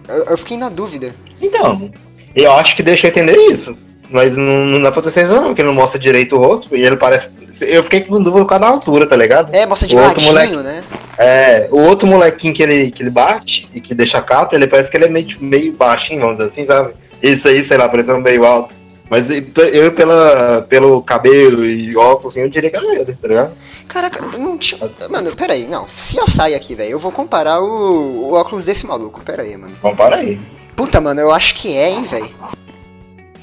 Eu, 0.08 0.26
eu 0.26 0.38
fiquei 0.38 0.56
na 0.56 0.70
dúvida. 0.70 1.16
Então, 1.42 1.92
eu 2.36 2.52
acho 2.54 2.76
que 2.76 2.84
deixa 2.84 3.08
eu 3.08 3.10
entender 3.10 3.38
isso. 3.52 3.76
Mas 4.10 4.36
não, 4.36 4.66
não 4.66 4.82
dá 4.82 4.92
pra 4.92 5.02
ter 5.04 5.12
certeza, 5.12 5.40
não, 5.40 5.48
porque 5.50 5.64
não 5.64 5.74
mostra 5.74 6.00
direito 6.00 6.36
o 6.36 6.40
rosto 6.40 6.76
e 6.76 6.82
ele 6.84 6.96
parece. 6.98 7.30
Eu 7.62 7.84
fiquei 7.84 8.02
com 8.02 8.16
dúvida 8.22 8.42
por 8.44 8.48
causa 8.50 8.62
da 8.64 8.68
altura, 8.70 9.06
tá 9.06 9.16
ligado? 9.16 9.54
É, 9.54 9.66
mostra 9.66 9.88
de 9.88 9.96
O 9.96 10.00
ladinho, 10.00 10.28
moleque- 10.28 10.56
né? 10.58 10.84
É, 11.18 11.68
o 11.70 11.80
outro 11.82 12.08
molequinho 12.08 12.54
que 12.54 12.64
ele, 12.64 12.90
que 12.92 13.04
ele 13.04 13.10
bate 13.10 13.68
e 13.74 13.80
que 13.82 13.94
deixa 13.94 14.22
cato, 14.22 14.56
ele 14.56 14.66
parece 14.68 14.90
que 14.90 14.98
ele 14.98 15.06
é 15.06 15.10
meio, 15.10 15.28
meio 15.40 15.74
baixinho, 15.74 16.22
vamos 16.22 16.38
dizer 16.38 16.50
assim, 16.50 16.66
sabe? 16.66 16.94
Isso 17.22 17.48
aí, 17.48 17.64
sei 17.64 17.78
lá, 17.78 17.88
parecendo 17.90 18.20
meio 18.20 18.46
alto. 18.46 18.74
Mas 19.10 19.26
eu, 19.74 19.92
pela, 19.92 20.66
pelo 20.70 21.02
cabelo 21.02 21.66
e 21.66 21.96
óculos, 21.98 22.34
assim, 22.34 22.42
eu 22.42 22.50
diria 22.50 22.70
que 22.70 22.76
era 22.78 22.96
ele, 22.96 23.14
tá 23.14 23.28
ligado? 23.28 23.52
Caraca, 23.88 24.24
não 24.38 24.58
tinha. 24.58 24.80
Mano, 25.10 25.36
peraí, 25.36 25.68
não. 25.68 25.88
Se 25.90 26.16
eu 26.18 26.28
sair 26.28 26.54
aqui, 26.56 26.76
velho, 26.76 26.92
eu 26.92 27.00
vou 27.00 27.12
comparar 27.12 27.60
o, 27.60 28.30
o 28.30 28.34
óculos 28.36 28.66
desse 28.66 28.86
maluco. 28.86 29.20
Pera 29.22 29.42
aí, 29.42 29.58
mano. 29.58 29.74
Compara 29.82 30.18
aí. 30.18 30.40
Puta, 30.76 31.02
mano, 31.02 31.20
eu 31.20 31.32
acho 31.32 31.56
que 31.56 31.76
é, 31.76 31.90
hein, 31.90 32.04
velho. 32.04 32.30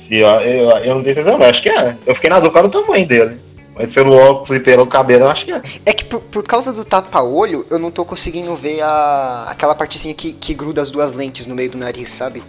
Se 0.06 0.14
eu, 0.16 0.28
eu, 0.28 0.70
eu 0.78 0.94
não 0.94 1.02
tenho 1.02 1.14
certeza, 1.14 1.36
mas 1.38 1.48
acho 1.50 1.62
que 1.62 1.68
é. 1.70 1.96
Eu 2.06 2.14
fiquei 2.14 2.30
na 2.30 2.38
dúvida 2.40 2.62
do 2.68 2.82
tamanho 2.82 3.06
dele. 3.06 3.38
Mas 3.74 3.92
pelo 3.92 4.14
óculos 4.14 4.50
e 4.50 4.60
pelo 4.60 4.86
cabelo, 4.86 5.24
eu 5.24 5.30
acho 5.30 5.44
que 5.44 5.52
é. 5.52 5.60
É 5.84 5.92
que 5.92 6.04
por, 6.04 6.20
por 6.20 6.42
causa 6.42 6.72
do 6.72 6.84
tapa-olho, 6.84 7.66
eu 7.70 7.78
não 7.78 7.90
tô 7.90 8.04
conseguindo 8.04 8.54
ver 8.56 8.80
a, 8.82 9.46
aquela 9.50 9.74
partezinha 9.74 10.14
que, 10.14 10.32
que 10.32 10.54
gruda 10.54 10.80
as 10.80 10.90
duas 10.90 11.12
lentes 11.12 11.46
no 11.46 11.54
meio 11.54 11.70
do 11.70 11.76
nariz, 11.76 12.08
sabe? 12.10 12.42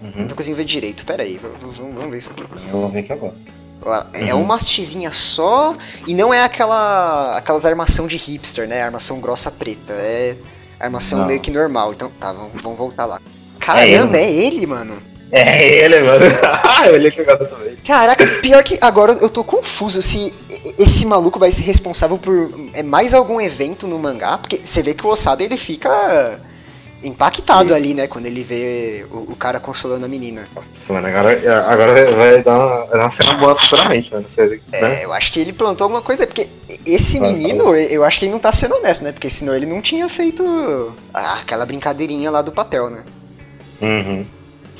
Uhum. 0.00 0.12
Não 0.16 0.28
tô 0.28 0.34
conseguindo 0.34 0.56
ver 0.56 0.64
direito. 0.64 1.04
Pera 1.04 1.22
aí, 1.22 1.38
vamos, 1.60 1.76
vamos 1.76 2.10
ver 2.10 2.18
isso 2.18 2.30
aqui. 2.30 2.42
Eu 2.42 2.78
vou 2.78 2.88
ver 2.88 3.00
aqui 3.00 3.12
agora. 3.12 3.34
É 4.12 4.34
Uhum. 4.34 4.42
uma 4.42 4.56
hastezinha 4.56 5.10
só 5.12 5.74
e 6.06 6.12
não 6.14 6.32
é 6.34 6.42
aquela 6.42 7.36
aquelas 7.36 7.64
armação 7.64 8.06
de 8.06 8.16
hipster, 8.16 8.68
né? 8.68 8.82
Armação 8.82 9.20
grossa 9.20 9.50
preta. 9.50 9.92
É 9.94 10.36
armação 10.78 11.20
Não. 11.20 11.26
meio 11.26 11.40
que 11.40 11.50
normal. 11.50 11.92
Então, 11.92 12.10
tá, 12.20 12.32
vamos, 12.32 12.62
vamos 12.62 12.78
voltar 12.78 13.06
lá. 13.06 13.20
Caramba, 13.58 14.16
é 14.18 14.30
ele, 14.30 14.66
mano. 14.66 14.96
É 15.32 15.84
ele, 15.84 16.00
mano. 16.00 16.24
eu 16.86 16.94
olhei 16.94 17.10
que 17.10 17.20
agora 17.20 17.44
também. 17.44 17.76
Caraca, 17.86 18.26
pior 18.40 18.62
que 18.64 18.78
agora 18.80 19.12
eu 19.12 19.30
tô 19.30 19.44
confuso 19.44 20.02
se 20.02 20.34
esse 20.78 21.06
maluco 21.06 21.38
vai 21.38 21.52
ser 21.52 21.62
responsável 21.62 22.18
por 22.18 22.52
é, 22.74 22.82
mais 22.82 23.14
algum 23.14 23.40
evento 23.40 23.86
no 23.86 23.98
mangá, 23.98 24.38
porque 24.38 24.60
você 24.64 24.82
vê 24.82 24.92
que 24.92 25.06
o 25.06 25.10
Osabe 25.10 25.44
ele 25.44 25.56
fica 25.56 26.40
impactado 27.02 27.74
ali, 27.74 27.94
né? 27.94 28.06
Quando 28.06 28.26
ele 28.26 28.42
vê 28.42 29.06
o, 29.10 29.32
o 29.32 29.36
cara 29.36 29.58
consolando 29.58 30.04
a 30.04 30.08
menina. 30.08 30.46
Nossa, 30.54 30.92
mano, 30.92 31.06
agora, 31.06 31.64
agora 31.66 32.14
vai- 32.14 32.42
dar 32.42 32.58
uma, 32.58 32.84
vai 32.86 32.98
dar 32.98 33.04
uma 33.04 33.12
cena 33.12 33.34
boa 33.34 33.58
futuramente, 33.58 34.12
mano. 34.12 34.26
É, 34.72 34.82
né? 34.82 35.04
eu 35.04 35.12
acho 35.12 35.32
que 35.32 35.40
ele 35.40 35.52
plantou 35.52 35.84
alguma 35.84 36.02
coisa, 36.02 36.26
porque 36.26 36.48
esse 36.84 37.18
Vai, 37.18 37.32
menino, 37.32 37.74
eu 37.74 38.04
acho 38.04 38.18
que 38.18 38.26
ele 38.26 38.32
não 38.32 38.38
tá 38.38 38.52
sendo 38.52 38.74
honesto, 38.76 39.02
né? 39.02 39.12
Porque 39.12 39.30
senão 39.30 39.54
ele 39.54 39.66
não 39.66 39.80
tinha 39.80 40.08
feito 40.08 40.92
ah, 41.14 41.38
aquela 41.40 41.64
brincadeirinha 41.64 42.30
lá 42.30 42.42
do 42.42 42.52
papel, 42.52 42.90
né? 42.90 43.04
Uhum. 43.80 44.26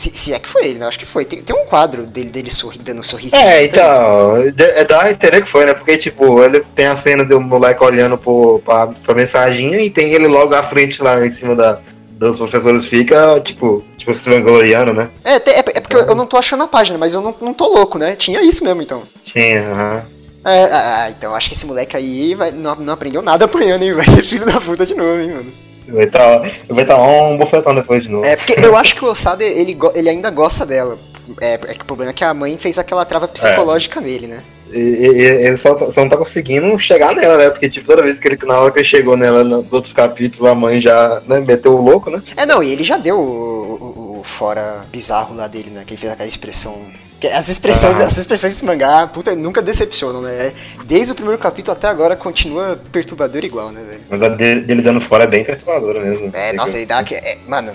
Se, 0.00 0.10
se 0.14 0.32
é 0.32 0.38
que 0.38 0.48
foi 0.48 0.64
ele, 0.64 0.78
né? 0.78 0.86
Acho 0.86 0.98
que 0.98 1.04
foi. 1.04 1.26
Tem, 1.26 1.42
tem 1.42 1.54
um 1.54 1.66
quadro 1.66 2.06
dele, 2.06 2.30
dele 2.30 2.50
sorri, 2.50 2.78
dando 2.78 3.00
um 3.00 3.02
sorrisinho. 3.02 3.42
É, 3.42 3.58
tem? 3.58 3.66
então, 3.66 4.34
é 4.34 5.04
a 5.04 5.10
entender 5.10 5.42
que 5.42 5.50
foi, 5.50 5.66
né? 5.66 5.74
Porque, 5.74 5.98
tipo, 5.98 6.42
ele 6.42 6.64
tem 6.74 6.86
a 6.86 6.96
cena 6.96 7.22
do 7.22 7.38
moleque 7.38 7.84
olhando 7.84 8.16
pro, 8.16 8.62
pra, 8.64 8.86
pra 8.86 9.14
mensaginha 9.14 9.78
e 9.78 9.90
tem 9.90 10.14
ele 10.14 10.26
logo 10.26 10.54
à 10.54 10.62
frente 10.62 11.02
lá 11.02 11.22
em 11.26 11.30
cima 11.30 11.54
da, 11.54 11.80
dos 12.12 12.38
professores, 12.38 12.86
fica, 12.86 13.38
tipo, 13.40 13.84
tipo, 13.98 14.18
se 14.18 14.30
vangloriando, 14.30 14.94
né? 14.94 15.10
É, 15.22 15.34
é, 15.34 15.58
é 15.58 15.80
porque 15.80 15.96
eu, 15.96 16.00
eu 16.00 16.14
não 16.14 16.24
tô 16.24 16.38
achando 16.38 16.62
a 16.62 16.66
página, 16.68 16.96
mas 16.96 17.12
eu 17.12 17.20
não, 17.20 17.34
não 17.38 17.52
tô 17.52 17.68
louco, 17.68 17.98
né? 17.98 18.16
Tinha 18.16 18.40
isso 18.40 18.64
mesmo, 18.64 18.80
então. 18.80 19.02
Tinha, 19.26 19.60
aham. 19.70 20.02
É, 20.46 20.64
ah, 20.64 21.04
ah, 21.04 21.10
então 21.10 21.34
acho 21.34 21.50
que 21.50 21.54
esse 21.54 21.66
moleque 21.66 21.94
aí 21.94 22.34
vai, 22.34 22.50
não, 22.50 22.74
não 22.76 22.94
aprendeu 22.94 23.20
nada 23.20 23.44
apanhando, 23.44 23.82
hein? 23.82 23.92
Vai 23.92 24.06
ser 24.06 24.24
filho 24.24 24.46
da 24.46 24.58
puta 24.62 24.86
de 24.86 24.94
novo, 24.94 25.20
hein, 25.20 25.30
mano. 25.30 25.52
Vai 25.92 26.04
estar 26.04 26.38
vai 26.68 26.84
tá 26.84 26.96
um 26.96 27.36
bofetão 27.36 27.74
depois 27.74 28.02
de 28.02 28.08
novo. 28.08 28.26
É, 28.26 28.36
porque 28.36 28.54
eu 28.58 28.76
acho 28.76 28.94
que 28.94 29.04
o 29.04 29.08
Osabe, 29.08 29.44
ele, 29.44 29.76
ele 29.94 30.08
ainda 30.08 30.30
gosta 30.30 30.64
dela. 30.64 30.98
É, 31.40 31.54
é 31.54 31.74
que 31.74 31.82
o 31.82 31.84
problema 31.84 32.10
é 32.10 32.14
que 32.14 32.24
a 32.24 32.34
mãe 32.34 32.56
fez 32.58 32.78
aquela 32.78 33.04
trava 33.04 33.28
psicológica 33.28 34.00
nele, 34.00 34.26
né? 34.26 34.42
E, 34.72 34.78
e- 34.78 35.20
e- 35.22 35.46
ele 35.46 35.56
só, 35.56 35.76
só 35.90 36.00
não 36.00 36.08
tá 36.08 36.16
conseguindo 36.16 36.78
chegar 36.78 37.14
nela, 37.14 37.36
né? 37.36 37.50
Porque, 37.50 37.68
tipo, 37.68 37.86
toda 37.86 38.02
vez 38.02 38.18
que 38.18 38.28
ele, 38.28 38.38
na 38.44 38.58
hora 38.58 38.72
que 38.72 38.78
ele 38.80 38.86
chegou 38.88 39.16
nela 39.16 39.42
nos 39.44 39.72
outros 39.72 39.92
capítulos, 39.92 40.48
a 40.50 40.54
mãe 40.54 40.80
já 40.80 41.20
né, 41.26 41.40
meteu 41.40 41.72
o 41.74 41.82
louco, 41.84 42.08
né? 42.10 42.22
É, 42.36 42.46
não, 42.46 42.62
e 42.62 42.70
ele 42.72 42.84
já 42.84 42.96
deu 42.96 43.18
o, 43.18 43.22
o- 43.22 44.20
o 44.20 44.24
fora 44.24 44.84
bizarro 44.92 45.34
lá 45.34 45.46
dele, 45.48 45.70
né? 45.70 45.82
Que 45.86 45.94
ele 45.94 46.00
fez 46.00 46.12
aquela 46.12 46.28
expressão. 46.28 46.76
Que 47.20 47.26
As 47.28 47.48
expressões, 47.48 47.96
Aham. 47.96 48.06
as 48.06 48.16
expressões 48.16 48.52
desse 48.54 48.64
mangá, 48.64 49.06
puta, 49.06 49.34
nunca 49.36 49.60
decepcionam, 49.62 50.22
né? 50.22 50.52
Desde 50.86 51.12
o 51.12 51.14
primeiro 51.14 51.38
capítulo 51.40 51.76
até 51.76 51.86
agora 51.88 52.16
continua 52.16 52.80
perturbador 52.90 53.44
igual, 53.44 53.70
né, 53.70 53.82
velho? 53.88 54.00
Mas 54.08 54.22
a 54.22 54.28
dele, 54.28 54.62
dele 54.62 54.82
dando 54.82 55.00
fora 55.00 55.24
é 55.24 55.26
bem 55.26 55.44
perturbadora 55.44 56.00
mesmo. 56.00 56.30
É, 56.32 56.52
nossa, 56.54 56.76
ele 56.76 56.86
dá. 56.86 57.02
que- 57.04 57.14
é, 57.14 57.38
mano, 57.46 57.72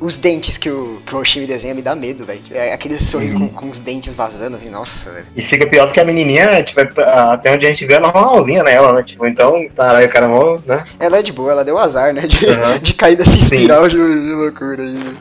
os 0.00 0.16
dentes 0.16 0.56
que 0.56 0.70
o, 0.70 1.02
que 1.06 1.14
o 1.14 1.18
Oshimi 1.18 1.46
desenha 1.46 1.74
me 1.74 1.82
dá 1.82 1.94
medo, 1.94 2.24
velho. 2.24 2.40
É 2.52 2.72
aquele 2.72 2.98
sorriso 2.98 3.36
com, 3.38 3.48
com 3.48 3.68
os 3.70 3.78
dentes 3.78 4.14
vazando, 4.14 4.56
assim, 4.56 4.70
nossa, 4.70 5.10
velho. 5.10 5.26
E 5.36 5.42
fica 5.42 5.66
pior 5.66 5.86
porque 5.86 6.00
a 6.00 6.04
menininha, 6.04 6.62
tipo, 6.62 6.80
é- 6.80 6.88
até 7.32 7.52
onde 7.52 7.66
a 7.66 7.68
gente 7.68 7.84
vê, 7.84 7.94
é 7.94 7.98
normalzinha 7.98 8.62
nela, 8.62 8.92
né? 8.94 9.02
Tipo, 9.02 9.26
então, 9.26 9.68
caralho, 9.76 10.06
o 10.06 10.10
cara 10.10 10.28
mó, 10.28 10.56
né? 10.64 10.84
Ela 10.98 11.18
é 11.18 11.22
de 11.22 11.32
boa, 11.32 11.50
ela 11.52 11.64
deu 11.64 11.76
azar, 11.78 12.14
né? 12.14 12.22
De, 12.22 12.46
Aham. 12.48 12.78
de 12.80 12.94
cair 12.94 13.16
dessa 13.16 13.36
espiral 13.36 13.86
de, 13.88 13.96
de 13.96 14.32
loucura 14.32 14.82
aí. 14.82 15.14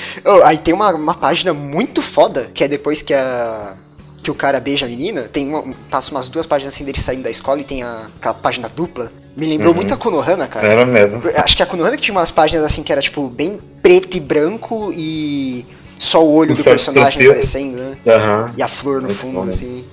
Oh, 0.24 0.42
aí 0.44 0.58
tem 0.58 0.74
uma, 0.74 0.92
uma 0.94 1.14
página 1.14 1.52
muito 1.54 2.02
foda, 2.02 2.50
que 2.52 2.62
é 2.64 2.68
depois 2.68 3.02
que 3.02 3.14
a. 3.14 3.74
Que 4.22 4.30
o 4.30 4.34
cara 4.34 4.58
beija 4.58 4.86
a 4.86 4.88
menina, 4.88 5.22
tem 5.22 5.48
uma, 5.48 5.62
passa 5.88 6.10
umas 6.10 6.28
duas 6.28 6.44
páginas 6.46 6.74
assim 6.74 6.84
dele 6.84 6.98
saindo 7.00 7.22
da 7.22 7.30
escola 7.30 7.60
e 7.60 7.64
tem 7.64 7.84
a, 7.84 8.06
aquela 8.18 8.34
página 8.34 8.68
dupla. 8.68 9.12
Me 9.36 9.46
lembrou 9.46 9.70
Uhum. 9.70 9.76
muito 9.76 9.94
a 9.94 9.96
Konohana, 9.96 10.48
cara. 10.48 10.66
Era 10.66 10.84
mesmo. 10.84 11.22
Acho 11.36 11.56
que 11.56 11.62
a 11.62 11.66
Konohana 11.66 11.96
que 11.96 12.02
tinha 12.02 12.14
umas 12.16 12.32
páginas 12.32 12.64
assim 12.64 12.82
que 12.82 12.90
era 12.90 13.00
tipo 13.00 13.28
bem 13.28 13.60
preto 13.80 14.16
e 14.16 14.20
branco 14.20 14.90
e 14.92 15.64
só 15.96 16.24
o 16.24 16.34
olho 16.34 16.52
Um 16.52 16.56
do 16.56 16.64
personagem 16.64 17.24
aparecendo, 17.24 17.80
né? 17.80 17.96
Aham. 18.06 18.46
E 18.56 18.62
a 18.64 18.66
flor 18.68 18.96
no 18.96 19.02
Muito 19.02 19.14
fundo, 19.16 19.42
bom, 19.42 19.48
assim. 19.48 19.84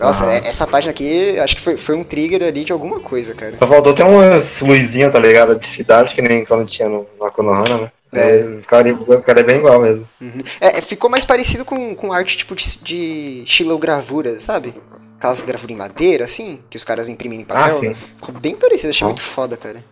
Nossa, 0.00 0.24
é- 0.24 0.48
essa 0.48 0.66
página 0.66 0.90
aqui 0.90 1.38
acho 1.38 1.54
que 1.56 1.60
foi, 1.60 1.76
foi 1.76 1.94
um 1.94 2.02
trigger 2.02 2.42
ali 2.44 2.64
de 2.64 2.72
alguma 2.72 2.98
coisa, 2.98 3.34
cara. 3.34 3.56
Só 3.58 3.66
faltou 3.68 3.92
ter 3.92 4.04
umas 4.04 4.58
luzinhas, 4.60 5.12
tá 5.12 5.18
ligado? 5.20 5.54
De 5.56 5.66
cidade, 5.68 6.14
que 6.14 6.22
nem 6.22 6.46
quando 6.46 6.66
tinha 6.66 6.88
no, 6.88 7.04
na 7.20 7.30
Konohana, 7.30 7.76
né? 7.82 7.92
É. 8.12 8.42
O 8.44 8.62
cara, 8.66 8.92
o 8.94 9.22
cara 9.22 9.40
é 9.40 9.42
bem 9.42 9.56
igual 9.56 9.80
mesmo. 9.80 10.06
Uhum. 10.20 10.38
É, 10.60 10.80
ficou 10.82 11.08
mais 11.08 11.24
parecido 11.24 11.64
com, 11.64 11.94
com 11.94 12.12
arte 12.12 12.36
tipo 12.36 12.54
de, 12.54 12.78
de 12.82 13.44
xilogravuras, 13.46 14.42
sabe? 14.42 14.74
Aquelas 15.18 15.42
gravuras 15.42 15.74
em 15.74 15.78
madeira, 15.78 16.24
assim, 16.24 16.60
que 16.68 16.76
os 16.76 16.84
caras 16.84 17.08
imprimem 17.08 17.40
em 17.40 17.46
Ah, 17.48 17.54
papel. 17.54 17.80
sim. 17.80 17.96
Ficou 18.16 18.34
bem 18.34 18.54
parecido, 18.56 18.90
achei 18.90 19.04
Bom. 19.04 19.10
muito 19.10 19.22
foda, 19.22 19.56
cara. 19.56 19.82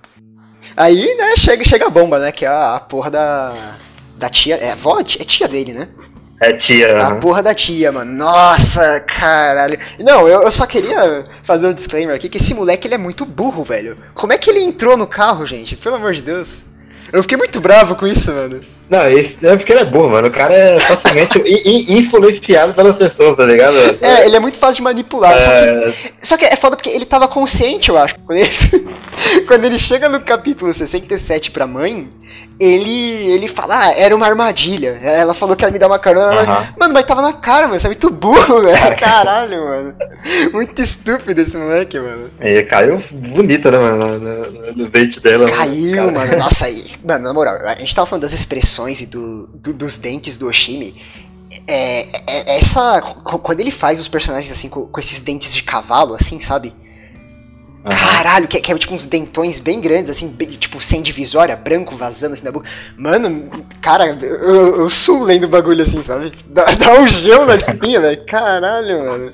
Aí, 0.77 1.15
né, 1.17 1.35
chega, 1.37 1.65
chega 1.65 1.87
a 1.87 1.91
bomba, 1.91 2.19
né? 2.19 2.31
Que 2.33 2.45
é 2.45 2.49
a, 2.49 2.77
a 2.77 2.81
porra 2.81 3.11
da. 3.11 3.55
Da 4.17 4.29
tia. 4.29 4.57
É 4.57 4.73
avó? 4.73 4.99
É 5.01 5.05
tia 5.05 5.49
dele, 5.49 5.73
né? 5.73 5.89
É 6.43 6.53
tia. 6.53 7.07
A 7.07 7.15
porra 7.17 7.43
da 7.43 7.55
tia, 7.55 7.91
mano. 7.93 8.13
Nossa, 8.13 9.01
caralho. 9.01 9.79
Não, 9.99 10.29
eu, 10.29 10.43
eu 10.43 10.51
só 10.51 10.67
queria 10.67 11.25
fazer 11.45 11.67
um 11.69 11.73
disclaimer 11.73 12.15
aqui 12.17 12.29
que 12.29 12.39
esse 12.39 12.55
moleque 12.55 12.87
ele 12.87 12.95
é 12.95 12.99
muito 12.99 13.25
burro, 13.25 13.65
velho. 13.65 13.97
Como 14.15 14.33
é 14.33 14.39
que 14.39 14.51
ele 14.51 14.61
entrou 14.61 14.97
no 14.97 15.07
carro, 15.07 15.47
gente? 15.47 15.77
Pelo 15.77 15.97
amor 15.97 16.13
de 16.13 16.23
Deus. 16.23 16.65
Eu 17.13 17.23
fiquei 17.23 17.37
muito 17.37 17.61
bravo 17.61 17.95
com 17.95 18.07
isso, 18.07 18.33
mano. 18.33 18.61
Não, 18.89 19.09
esse, 19.11 19.37
é 19.43 19.57
porque 19.57 19.73
ele 19.73 19.83
é 19.83 19.85
burro, 19.85 20.11
mano. 20.11 20.29
O 20.29 20.31
cara 20.33 20.53
é 20.55 20.81
facilmente 20.81 21.39
in- 21.39 21.63
in- 21.93 21.99
influenciado 22.01 22.75
pelas 22.75 22.97
pessoas, 22.97 23.37
tá 23.37 23.45
ligado? 23.45 23.77
É, 24.01 24.27
ele 24.27 24.37
é 24.37 24.41
muito 24.41 24.59
fácil 24.59 24.77
de 24.77 24.83
manipular. 24.83 25.39
Só 25.39 25.51
que 25.51 25.57
É, 25.57 25.93
Só 26.21 26.37
que 26.37 26.45
é 26.45 26.57
foda 26.57 26.77
porque 26.77 26.91
ele 26.91 27.05
tava 27.05 27.29
consciente, 27.29 27.89
eu 27.89 27.97
acho. 27.97 28.17
Quando 28.27 28.39
ele, 28.39 28.51
quando 29.47 29.65
ele 29.65 29.79
chega 29.79 30.09
no 30.09 30.21
capítulo 30.21 30.73
67 30.73 31.51
pra 31.51 31.67
mãe, 31.67 32.09
ele 32.59 32.91
ele 33.33 33.49
fala, 33.49 33.87
ah, 33.87 33.93
era 33.93 34.15
uma 34.15 34.27
armadilha. 34.27 35.01
Ela 35.03 35.35
falou 35.35 35.57
que 35.57 35.65
ia 35.65 35.71
me 35.71 35.79
dar 35.79 35.87
uma 35.89 35.99
carona. 35.99 36.43
Aham. 36.43 36.75
Mano, 36.79 36.95
mas 36.95 37.05
tava 37.05 37.23
na 37.23 37.33
cara, 37.33 37.67
mano. 37.69 37.81
Você 37.81 37.87
é 37.87 37.91
muito 37.91 38.11
burro, 38.11 38.63
velho. 38.63 38.97
Caralho, 38.99 39.65
mano. 39.65 39.95
Muito 40.53 40.81
estúpido 40.83 41.41
esse 41.41 41.57
moleque, 41.57 41.99
mano. 41.99 42.31
ele 42.41 42.63
caiu 42.65 43.03
bonito, 43.11 43.71
né, 43.71 43.79
mano? 43.79 44.19
No, 44.19 44.73
no, 44.75 44.91
bait 44.91 45.19
dela. 45.21 45.47
né? 45.47 45.53
Caiu, 45.53 45.97
Cara, 45.97 46.13
mano. 46.13 46.37
Nossa, 46.39 46.67
aí. 46.67 46.85
Mano, 47.05 47.25
na 47.25 47.33
moral, 47.35 47.57
a 47.67 47.75
gente 47.77 47.95
tava 47.95 48.07
falando 48.07 48.23
das 48.23 48.33
expressões 48.33 49.01
e 49.01 49.07
do, 49.07 49.47
do- 49.55 49.73
dos 49.75 49.99
dentes 49.99 50.37
do 50.37 50.47
Oshimi. 50.47 50.95
É, 51.67 52.03
é- 52.03 52.55
é 52.55 52.59
essa. 52.59 53.01
qu- 53.03 53.39
Quando 53.39 53.61
ele 53.61 53.71
faz 53.73 53.99
os 53.99 54.07
personagens 54.09 54.53
assim, 54.53 54.69
com, 54.69 54.87
com 54.87 55.01
esses 55.01 55.21
dentes 55.23 55.53
de 55.55 55.63
cavalo, 55.63 56.15
assim, 56.15 56.39
sabe? 56.41 56.73
Aham. 57.85 57.97
Caralho, 57.97 58.49
que, 58.49 58.61
que 58.61 58.71
é 58.73 58.79
tipo 58.79 58.95
uns 58.95 59.07
dentões 59.07 59.59
bem 59.59 59.81
grandes, 59.81 60.11
assim, 60.11 60.29
bem- 60.29 60.51
tipo, 60.51 60.81
sem 60.81 61.01
divisória, 61.03 61.57
branco 61.57 61.95
vazando 61.97 62.35
assim 62.35 62.45
da 62.45 62.53
boca. 62.53 62.69
Mano, 62.97 63.67
cara, 63.81 64.07
eu, 64.23 64.81
eu 64.83 64.91
sou 64.91 65.23
lendo 65.23 65.45
o 65.45 65.49
bagulho 65.49 65.83
assim, 65.83 66.03
sabe? 66.03 66.33
Dá, 66.47 66.65
dá 66.75 66.95
um 66.95 67.07
gelo 67.09 67.47
na 67.47 67.57
espinha, 67.57 68.01
velho. 68.01 68.25
Caralho, 68.27 68.99
mano. 69.05 69.33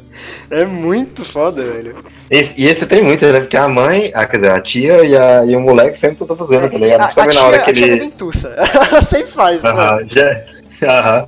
É 0.50 0.64
muito 0.64 1.24
foda, 1.24 1.62
velho. 1.64 2.04
Esse- 2.30 2.54
e 2.56 2.66
esse 2.66 2.86
tem 2.86 3.02
muito, 3.02 3.24
né? 3.26 3.40
Porque 3.40 3.56
a 3.56 3.68
mãe, 3.68 4.10
ah, 4.14 4.26
quer 4.26 4.36
dizer, 4.38 4.50
a 4.52 4.60
tia 4.60 5.04
e, 5.04 5.16
a, 5.16 5.44
e 5.44 5.54
o 5.56 5.60
moleque 5.60 5.98
sempre 5.98 6.22
estão 6.22 6.36
fazendo, 6.36 6.70
tá 6.70 6.76
E 6.76 6.80
ligado? 6.80 7.00
a, 7.00 7.04
a 7.22 7.28
tia, 7.28 7.40
na 7.40 7.46
hora 7.46 7.56
a 7.56 7.60
que 7.64 7.72
tia 7.72 7.86
é 7.86 7.88
ele. 7.90 8.00
dentuça. 8.00 8.48
Ela 8.56 9.02
sempre 9.06 9.32
faz, 9.32 9.62
mano. 9.62 9.78
Aham, 9.80 10.06
já. 10.10 10.42
Aham. 10.82 11.26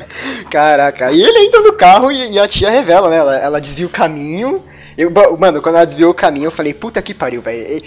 Caraca, 0.51 1.11
e 1.11 1.23
ele 1.23 1.47
entra 1.47 1.61
no 1.63 1.73
carro 1.73 2.13
e, 2.13 2.33
e 2.33 2.39
a 2.39 2.47
tia 2.47 2.71
revela, 2.71 3.09
né? 3.11 3.17
Ela, 3.17 3.37
ela 3.39 3.61
desvia 3.61 3.87
o 3.87 3.91
caminho. 3.91 4.63
Eu, 4.99 5.13
mano, 5.39 5.63
quando 5.63 5.77
ela 5.77 5.85
desviou 5.85 6.11
o 6.11 6.15
caminho, 6.15 6.47
eu 6.47 6.51
falei, 6.51 6.75
puta 6.75 7.01
que 7.01 7.15
pariu, 7.15 7.41
velho. 7.41 7.81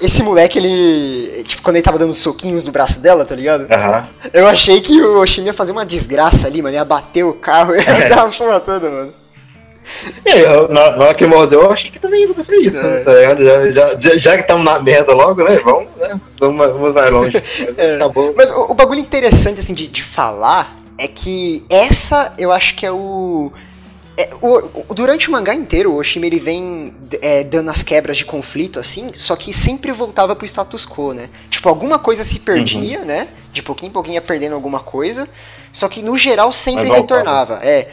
Esse 0.00 0.22
moleque, 0.22 0.60
ele. 0.60 1.42
Tipo, 1.42 1.60
quando 1.60 1.74
ele 1.74 1.82
tava 1.82 1.98
dando 1.98 2.14
soquinhos 2.14 2.62
no 2.62 2.70
braço 2.70 3.00
dela, 3.00 3.24
tá 3.24 3.34
ligado? 3.34 3.66
Aham. 3.68 4.06
Eu 4.32 4.46
achei 4.46 4.80
que 4.80 5.02
o 5.02 5.18
Oshimi 5.18 5.48
ia 5.48 5.52
fazer 5.52 5.72
uma 5.72 5.84
desgraça 5.84 6.46
ali, 6.46 6.62
mano. 6.62 6.76
Ia 6.76 6.84
bater 6.84 7.24
o 7.24 7.34
carro 7.34 7.74
e 7.74 7.78
ia 7.82 8.08
dar 8.08 8.26
uma 8.26 8.60
toda, 8.60 8.88
mano. 8.88 9.12
Eu, 10.24 10.68
na, 10.68 10.82
hora 10.82 11.14
que 11.14 11.26
mordeu, 11.26 11.62
eu 11.62 11.72
achei 11.72 11.90
que 11.90 11.98
também 11.98 12.20
ia 12.20 12.26
acontecer 12.26 12.56
isso, 12.56 12.76
É. 12.76 13.00
Tá 13.00 13.12
ligado? 13.12 13.44
Já, 13.44 13.70
já, 13.72 14.00
já, 14.00 14.16
já 14.16 14.34
que 14.36 14.42
estamos 14.42 14.64
na 14.64 14.78
merda 14.78 15.12
logo, 15.14 15.42
né? 15.42 15.60
Vamos, 15.64 15.88
né? 15.96 16.20
Vamos, 16.38 16.66
vamos 16.66 16.94
mais 16.94 17.10
longe. 17.10 17.42
É. 17.76 17.96
Acabou. 17.96 18.34
Mas 18.36 18.52
o, 18.52 18.70
o 18.70 18.74
bagulho 18.74 19.00
interessante, 19.00 19.58
assim, 19.58 19.74
de, 19.74 19.88
de 19.88 20.02
falar 20.02 20.76
é 20.96 21.08
que 21.08 21.64
essa 21.68 22.32
eu 22.38 22.52
acho 22.52 22.76
que 22.76 22.86
é 22.86 22.92
o. 22.92 23.52
é, 24.16 24.30
o- 24.40 24.94
durante 24.94 25.28
o 25.28 25.32
mangá 25.32 25.54
inteiro, 25.54 25.92
o 25.92 25.96
Oshimi 25.96 26.26
ele 26.26 26.40
vem 26.40 26.94
é, 27.22 27.44
dando 27.44 27.70
as 27.70 27.82
quebras 27.82 28.16
de 28.18 28.24
conflito, 28.24 28.78
assim, 28.78 29.10
só 29.14 29.36
que 29.36 29.52
sempre 29.52 29.92
voltava 29.92 30.34
pro 30.34 30.46
status 30.46 30.86
quo, 30.86 31.12
né? 31.12 31.28
Tipo, 31.50 31.68
alguma 31.68 31.98
coisa 31.98 32.24
se 32.24 32.40
perdia, 32.40 33.00
né? 33.00 33.28
De 33.52 33.62
pouquinho 33.62 33.90
em 33.90 33.92
pouquinho 33.92 34.14
ia 34.14 34.20
perdendo 34.22 34.54
alguma 34.54 34.80
coisa, 34.80 35.28
só 35.72 35.88
que 35.88 36.02
no 36.02 36.16
geral 36.16 36.50
sempre 36.52 36.88
retornava. 36.90 37.60
É. 37.62 37.88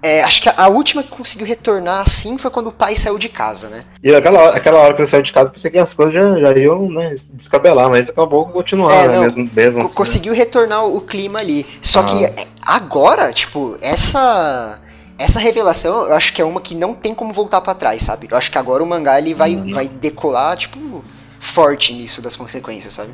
É, 0.00 0.22
acho 0.22 0.40
que 0.40 0.48
a, 0.48 0.54
a 0.56 0.68
última 0.68 1.02
que 1.02 1.08
conseguiu 1.08 1.44
retornar 1.44 2.02
assim 2.02 2.38
foi 2.38 2.52
quando 2.52 2.68
o 2.68 2.72
pai 2.72 2.94
saiu 2.94 3.18
de 3.18 3.28
casa, 3.28 3.68
né? 3.68 3.82
E 4.00 4.14
aquela 4.14 4.38
hora, 4.40 4.56
aquela 4.56 4.78
hora 4.78 4.94
que 4.94 5.00
ele 5.02 5.08
saiu 5.08 5.22
de 5.24 5.32
casa, 5.32 5.50
pensei 5.50 5.72
que 5.72 5.78
as 5.78 5.92
coisas 5.92 6.14
já, 6.14 6.38
já 6.38 6.52
iam 6.56 6.88
né, 6.88 7.16
descabelar, 7.32 7.90
mas 7.90 8.08
acabou 8.08 8.46
continuando, 8.46 8.94
É, 8.94 9.08
né? 9.08 9.18
Mesmo, 9.22 9.50
mesmo 9.52 9.82
assim, 9.82 9.94
conseguiu 9.94 10.32
retornar 10.32 10.84
o 10.84 11.00
clima 11.00 11.40
ali. 11.40 11.66
Só 11.82 11.98
Ah. 11.98 12.04
que 12.04 12.32
agora, 12.62 13.32
tipo, 13.32 13.76
essa 13.80 14.78
essa 15.18 15.40
revelação, 15.40 16.06
eu 16.06 16.14
acho 16.14 16.32
que 16.32 16.40
é 16.40 16.44
uma 16.44 16.60
que 16.60 16.74
não 16.74 16.94
tem 16.94 17.12
como 17.14 17.32
voltar 17.32 17.60
pra 17.60 17.74
trás, 17.74 18.02
sabe? 18.02 18.28
Eu 18.30 18.36
acho 18.38 18.50
que 18.50 18.58
agora 18.58 18.82
o 18.82 18.86
mangá 18.86 19.18
ele 19.18 19.34
vai, 19.34 19.56
Uhum. 19.56 19.72
vai 19.74 19.88
decolar, 19.88 20.56
tipo, 20.56 21.02
forte 21.40 21.92
nisso 21.92 22.22
das 22.22 22.36
consequências, 22.36 22.92
sabe? 22.94 23.10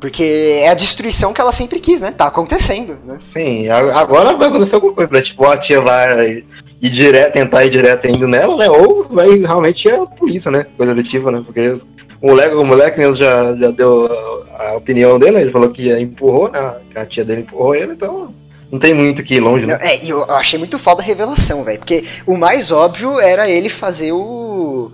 Porque 0.00 0.60
é 0.62 0.68
a 0.68 0.74
destruição 0.74 1.32
que 1.32 1.40
ela 1.40 1.52
sempre 1.52 1.80
quis, 1.80 2.00
né? 2.00 2.12
Tá 2.12 2.26
acontecendo, 2.26 2.98
né? 3.06 3.16
Sim, 3.32 3.68
agora 3.68 4.36
vai 4.36 4.48
acontecer 4.48 4.74
alguma 4.74 4.92
coisa, 4.92 5.10
né? 5.12 5.22
Tipo, 5.22 5.46
a 5.46 5.56
tia 5.56 5.80
vai 5.80 6.44
ir 6.82 6.90
direto, 6.90 7.32
tentar 7.32 7.64
ir 7.64 7.70
direto 7.70 8.06
indo 8.06 8.28
nela, 8.28 8.56
né? 8.56 8.68
Ou 8.68 9.06
vai 9.08 9.38
realmente 9.38 9.88
ir 9.88 9.94
a 9.94 10.04
polícia, 10.04 10.50
né? 10.50 10.66
Coisa 10.76 10.92
letiva, 10.92 11.30
né? 11.30 11.42
Porque 11.44 11.78
O 12.20 12.28
moleque, 12.28 12.54
o 12.54 12.64
moleque 12.64 12.98
mesmo 12.98 13.16
já, 13.16 13.54
já 13.54 13.70
deu 13.70 14.10
a, 14.58 14.70
a 14.72 14.76
opinião 14.76 15.18
dele, 15.18 15.38
ele 15.40 15.52
falou 15.52 15.70
que 15.70 15.90
empurrou, 15.98 16.50
né? 16.50 16.74
Que 16.90 16.98
a 16.98 17.06
tia 17.06 17.24
dele 17.24 17.42
empurrou 17.42 17.74
ele, 17.74 17.92
então 17.92 18.34
não 18.74 18.80
tem 18.80 18.92
muito 18.94 19.22
que 19.22 19.34
ir 19.36 19.40
longe, 19.40 19.66
né? 19.66 19.78
É, 19.80 20.04
e 20.04 20.10
eu 20.10 20.24
achei 20.30 20.58
muito 20.58 20.78
foda 20.78 21.02
a 21.02 21.04
revelação, 21.04 21.64
velho. 21.64 21.78
Porque 21.78 22.04
o 22.26 22.36
mais 22.36 22.70
óbvio 22.70 23.20
era 23.20 23.48
ele 23.48 23.68
fazer 23.68 24.12
o. 24.12 24.92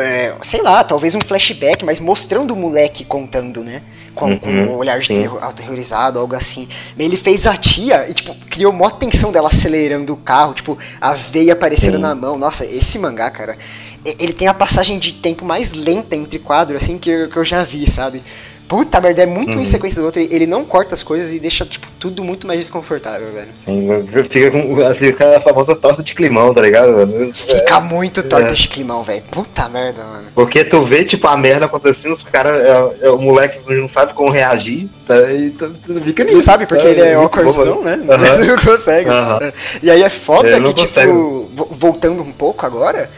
é, 0.00 0.34
sei 0.42 0.62
lá, 0.62 0.84
talvez 0.84 1.14
um 1.14 1.22
flashback, 1.22 1.84
mas 1.84 2.00
mostrando 2.00 2.52
o 2.52 2.56
moleque 2.56 3.04
contando, 3.04 3.62
né? 3.62 3.82
Com, 4.14 4.38
com 4.38 4.50
Uhum, 4.50 4.70
um 4.72 4.76
olhar 4.76 4.98
de 4.98 5.12
terror, 5.12 5.42
aterrorizado, 5.42 6.18
algo 6.18 6.34
assim. 6.34 6.68
Ele 6.98 7.16
fez 7.16 7.46
a 7.46 7.56
tia 7.56 8.08
e, 8.08 8.14
tipo, 8.14 8.34
criou 8.50 8.72
mó 8.72 8.90
tensão 8.90 9.30
dela 9.30 9.48
acelerando 9.48 10.12
o 10.14 10.16
carro, 10.16 10.54
tipo, 10.54 10.78
a 11.00 11.12
veia 11.14 11.52
aparecendo 11.52 11.96
Sim. 11.96 12.00
na 12.00 12.14
mão. 12.14 12.38
Nossa, 12.38 12.64
esse 12.64 12.98
mangá, 12.98 13.30
cara, 13.30 13.56
ele 14.04 14.32
tem 14.32 14.48
a 14.48 14.54
passagem 14.54 14.98
de 14.98 15.12
tempo 15.12 15.44
mais 15.44 15.72
lenta 15.72 16.16
entre 16.16 16.38
quadros, 16.38 16.82
assim, 16.82 16.98
que 16.98 17.10
eu, 17.10 17.28
que 17.30 17.36
eu 17.36 17.44
já 17.44 17.62
vi, 17.62 17.88
sabe? 17.90 18.22
Puta 18.68 19.00
merda, 19.00 19.22
é 19.22 19.26
muito 19.26 19.50
um 19.50 19.54
em 19.54 19.58
Uhum. 19.58 19.64
sequência 19.64 20.00
do 20.00 20.06
outro. 20.06 20.20
Ele 20.20 20.46
não 20.46 20.64
corta 20.64 20.94
as 20.94 21.02
coisas 21.02 21.32
e 21.32 21.38
deixa, 21.38 21.64
tipo, 21.64 21.86
tudo 22.00 22.24
muito 22.24 22.46
mais 22.46 22.58
desconfortável, 22.60 23.28
velho. 23.32 23.48
Sim, 23.64 23.88
Fica, 24.28 24.50
com, 24.50 24.94
fica 24.94 25.36
a 25.36 25.40
famosa 25.40 25.76
torta 25.76 26.02
de 26.02 26.14
climão, 26.14 26.52
tá 26.52 26.60
ligado? 26.60 26.92
mano? 26.92 27.32
Fica 27.32 27.80
muito 27.80 28.22
torta 28.24 28.52
é. 28.52 28.56
de 28.56 28.68
climão, 28.68 29.04
velho. 29.04 29.22
Puta 29.30 29.68
merda, 29.68 30.02
mano. 30.02 30.26
Porque 30.34 30.64
tu 30.64 30.82
vê, 30.84 31.04
tipo, 31.04 31.26
a 31.28 31.36
merda 31.36 31.66
acontecendo, 31.66 32.12
os 32.12 32.24
caras, 32.24 32.64
é, 32.64 33.06
é, 33.06 33.10
o 33.10 33.18
moleque 33.18 33.60
não 33.72 33.88
sabe 33.88 34.14
como 34.14 34.30
reagir, 34.30 34.88
tá? 35.06 35.32
E 35.32 35.50
tu, 35.50 35.70
tu 35.86 36.00
fica 36.00 36.24
nisso. 36.24 36.34
Não 36.34 36.40
sabe, 36.40 36.66
porque 36.66 36.82
tá? 36.82 36.90
ele 36.90 37.00
é 37.02 37.14
bom, 37.14 37.22
awkwardzão, 37.22 37.82
né? 37.82 38.00
Aham. 38.08 38.38
Não 38.46 38.56
consegue. 38.56 39.08
Aham. 39.08 39.52
E 39.82 39.90
aí 39.90 40.02
é 40.02 40.10
foda 40.10 40.60
que, 40.60 40.74
tipo, 40.74 41.50
voltando 41.70 42.22
um 42.22 42.32
pouco 42.32 42.66
agora, 42.66 43.08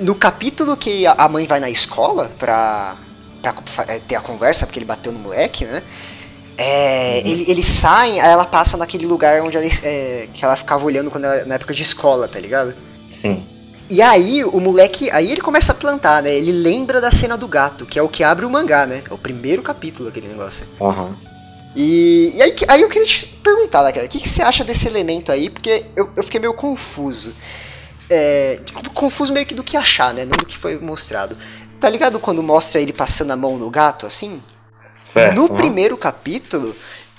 no 0.00 0.14
capítulo 0.14 0.76
que 0.76 1.06
a 1.06 1.28
mãe 1.28 1.46
vai 1.46 1.60
na 1.60 1.70
escola 1.70 2.30
pra, 2.38 2.96
pra 3.52 3.84
é, 3.94 3.98
ter 3.98 4.14
a 4.16 4.20
conversa, 4.20 4.66
porque 4.66 4.78
ele 4.78 4.86
bateu 4.86 5.12
no 5.12 5.18
moleque, 5.18 5.64
né? 5.64 5.82
É, 6.56 7.20
Uhum. 7.24 7.30
ele, 7.32 7.44
eles 7.50 7.66
saem, 7.66 8.20
aí 8.20 8.30
ela 8.30 8.44
passa 8.44 8.76
naquele 8.76 9.06
lugar 9.06 9.42
onde 9.42 9.56
ela, 9.56 9.66
é, 9.66 10.28
que 10.32 10.44
ela 10.44 10.54
ficava 10.54 10.84
olhando 10.84 11.10
quando 11.10 11.24
ela- 11.24 11.44
na 11.44 11.56
época 11.56 11.74
de 11.74 11.82
escola, 11.82 12.28
tá 12.28 12.38
ligado? 12.38 12.72
Sim. 13.20 13.44
E 13.90 14.00
aí 14.00 14.44
o 14.44 14.60
moleque, 14.60 15.10
aí 15.10 15.30
ele 15.30 15.40
começa 15.40 15.72
a 15.72 15.74
plantar, 15.74 16.22
né? 16.22 16.32
Ele 16.32 16.52
lembra 16.52 17.00
da 17.00 17.10
cena 17.10 17.36
do 17.36 17.46
gato, 17.48 17.84
que 17.84 17.98
é 17.98 18.02
o 18.02 18.08
que 18.08 18.22
abre 18.24 18.46
o 18.46 18.50
mangá, 18.50 18.86
né? 18.86 19.02
É 19.10 19.12
o 19.12 19.18
primeiro 19.18 19.62
capítulo 19.62 20.08
aquele 20.08 20.28
negócio. 20.28 20.64
Aham. 20.80 21.14
E, 21.76 22.32
e 22.36 22.42
aí, 22.42 22.54
aí 22.68 22.80
eu 22.82 22.88
queria 22.88 23.06
te 23.06 23.26
perguntar, 23.26 23.82
né, 23.82 23.90
cara, 23.92 24.06
o 24.06 24.08
que, 24.08 24.20
que 24.20 24.28
você 24.28 24.40
acha 24.42 24.62
desse 24.62 24.86
elemento 24.86 25.32
aí? 25.32 25.50
Porque 25.50 25.84
eu, 25.96 26.08
eu 26.16 26.22
fiquei 26.22 26.38
meio 26.40 26.54
confuso. 26.54 27.34
É, 28.08 28.60
tipo, 28.64 28.90
confuso 28.90 29.32
meio 29.32 29.44
que 29.44 29.54
do 29.54 29.64
que 29.64 29.76
achar, 29.76 30.14
né? 30.14 30.24
Não 30.24 30.36
do 30.36 30.46
que 30.46 30.56
foi 30.56 30.78
mostrado. 30.78 31.36
Tá 31.84 31.90
ligado 31.90 32.18
quando 32.18 32.42
mostra 32.42 32.80
ele 32.80 32.94
passando 32.94 33.32
a 33.32 33.36
mão 33.36 33.58
no 33.58 33.68
gato, 33.68 34.06
assim? 34.06 34.42
Certo. 35.12 35.34
No 35.34 35.44
aham. 35.44 35.56
primeiro 35.56 35.98
capítulo, 35.98 36.74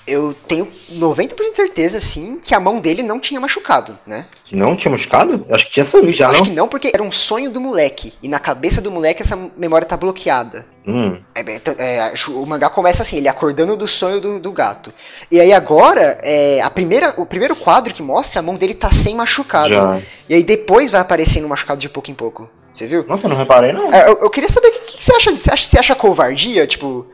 eu 0.07 0.34
tenho 0.48 0.67
90% 0.91 1.36
de 1.51 1.55
certeza, 1.55 2.00
assim, 2.00 2.39
que 2.43 2.55
a 2.55 2.60
mão 2.60 2.81
dele 2.81 3.03
não 3.03 3.19
tinha 3.19 3.39
machucado, 3.39 3.95
né? 4.07 4.25
Não 4.51 4.75
tinha 4.75 4.89
machucado? 4.91 5.45
Acho 5.51 5.65
que 5.67 5.72
tinha 5.74 5.86
sangue 5.86 6.12
já, 6.13 6.29
Acho 6.29 6.39
não? 6.39 6.45
que 6.48 6.51
não, 6.55 6.67
porque 6.67 6.89
era 6.91 7.03
um 7.03 7.12
sonho 7.12 7.51
do 7.51 7.62
moleque. 7.62 8.12
E 8.24 8.27
na 8.27 8.39
cabeça 8.39 8.81
do 8.81 8.89
moleque 8.89 9.22
essa 9.22 9.36
memória 9.55 9.88
tá 9.88 9.95
bloqueada. 9.95 10.65
Hum. 10.88 11.19
É, 11.36 11.43
é, 11.77 12.01
acho- 12.05 12.34
o 12.41 12.43
mangá 12.48 12.67
começa 12.67 13.03
assim, 13.03 13.17
ele 13.17 13.27
acordando 13.27 13.77
do 13.77 13.88
sonho 13.88 14.19
do, 14.19 14.39
do 14.39 14.51
gato. 14.51 14.91
E 15.29 15.39
aí 15.39 15.53
agora, 15.53 16.17
é, 16.24 16.60
a 16.60 16.72
primeira, 16.72 17.13
o 17.17 17.25
primeiro 17.27 17.55
quadro 17.55 17.93
que 17.93 18.01
mostra, 18.01 18.39
a 18.39 18.43
mão 18.43 18.55
dele 18.55 18.74
tá 18.74 18.89
sem 18.89 19.13
machucado. 19.13 19.75
Já. 19.75 20.01
E 20.27 20.34
aí 20.34 20.41
depois 20.41 20.89
vai 20.89 21.01
aparecendo 21.01 21.48
machucado 21.48 21.79
de 21.79 21.88
pouco 21.88 22.10
em 22.10 22.15
pouco. 22.15 22.50
Você 22.75 22.86
viu? 22.88 23.05
Nossa, 23.08 23.25
eu 23.25 23.29
não 23.29 23.38
reparei, 23.38 23.72
não. 23.72 23.91
É, 23.91 24.10
eu, 24.10 24.20
eu 24.22 24.29
queria 24.29 24.50
saber 24.50 24.67
o 24.67 24.72
que, 24.72 24.98
que 24.98 25.03
você 25.03 25.13
acha 25.15 25.32
disso. 25.32 25.46
Você 25.46 25.51
acha, 25.53 25.67
você 25.70 25.79
acha 25.79 25.96
covardia? 25.96 26.67
Tipo, 26.67 27.05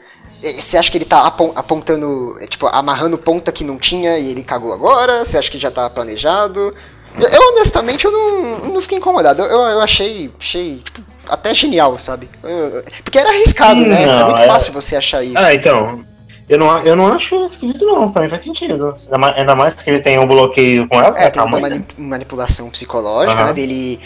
você 0.41 0.77
acha 0.77 0.89
que 0.91 0.97
ele 0.97 1.05
tá 1.05 1.27
apon- 1.27 1.51
apontando, 1.55 2.35
é, 2.41 2.47
tipo, 2.47 2.65
amarrando 2.67 3.17
ponta 3.17 3.51
que 3.51 3.63
não 3.63 3.77
tinha 3.77 4.17
e 4.17 4.31
ele 4.31 4.43
cagou 4.43 4.73
agora? 4.73 5.23
Você 5.23 5.37
acha 5.37 5.51
que 5.51 5.59
já 5.59 5.69
tá 5.69 5.87
planejado? 5.89 6.75
Eu, 7.19 7.41
honestamente, 7.53 8.05
eu 8.05 8.11
não, 8.11 8.59
não 8.73 8.81
fiquei 8.81 8.97
incomodado. 8.97 9.41
Eu, 9.43 9.49
eu, 9.61 9.81
achei, 9.81 10.31
achei, 10.39 10.77
tipo, 10.79 11.01
até 11.27 11.53
genial, 11.53 11.97
sabe? 11.99 12.27
Eu- 12.43 12.83
porque 13.03 13.19
era 13.19 13.29
arriscado, 13.29 13.81
né? 13.81 14.03
é 14.03 14.23
muito 14.23 14.41
é- 14.41 14.47
fácil 14.47 14.73
você 14.73 14.95
achar 14.95 15.23
isso. 15.23 15.37
Ah, 15.37 15.53
então. 15.53 16.03
Eu 16.49 16.57
não, 16.57 16.79
eu 16.83 16.95
não 16.97 17.07
acho 17.13 17.45
esquisito, 17.45 17.85
não. 17.85 18.11
Pra 18.11 18.23
mim 18.23 18.29
faz 18.29 18.41
sentido. 18.41 18.93
Ainda 19.37 19.55
mais, 19.55 19.73
que 19.75 19.89
ele 19.89 20.01
tem 20.01 20.19
um 20.19 20.25
bloqueio 20.25 20.85
com 20.89 20.97
ela. 20.97 21.17
É, 21.17 21.21
né, 21.25 21.29
tem 21.29 21.41
uma 21.41 21.59
mani- 21.59 21.85
manipulação 21.97 22.69
psicológica, 22.69 23.37
Aham. 23.39 23.47
né? 23.47 23.53
Dele. 23.53 23.99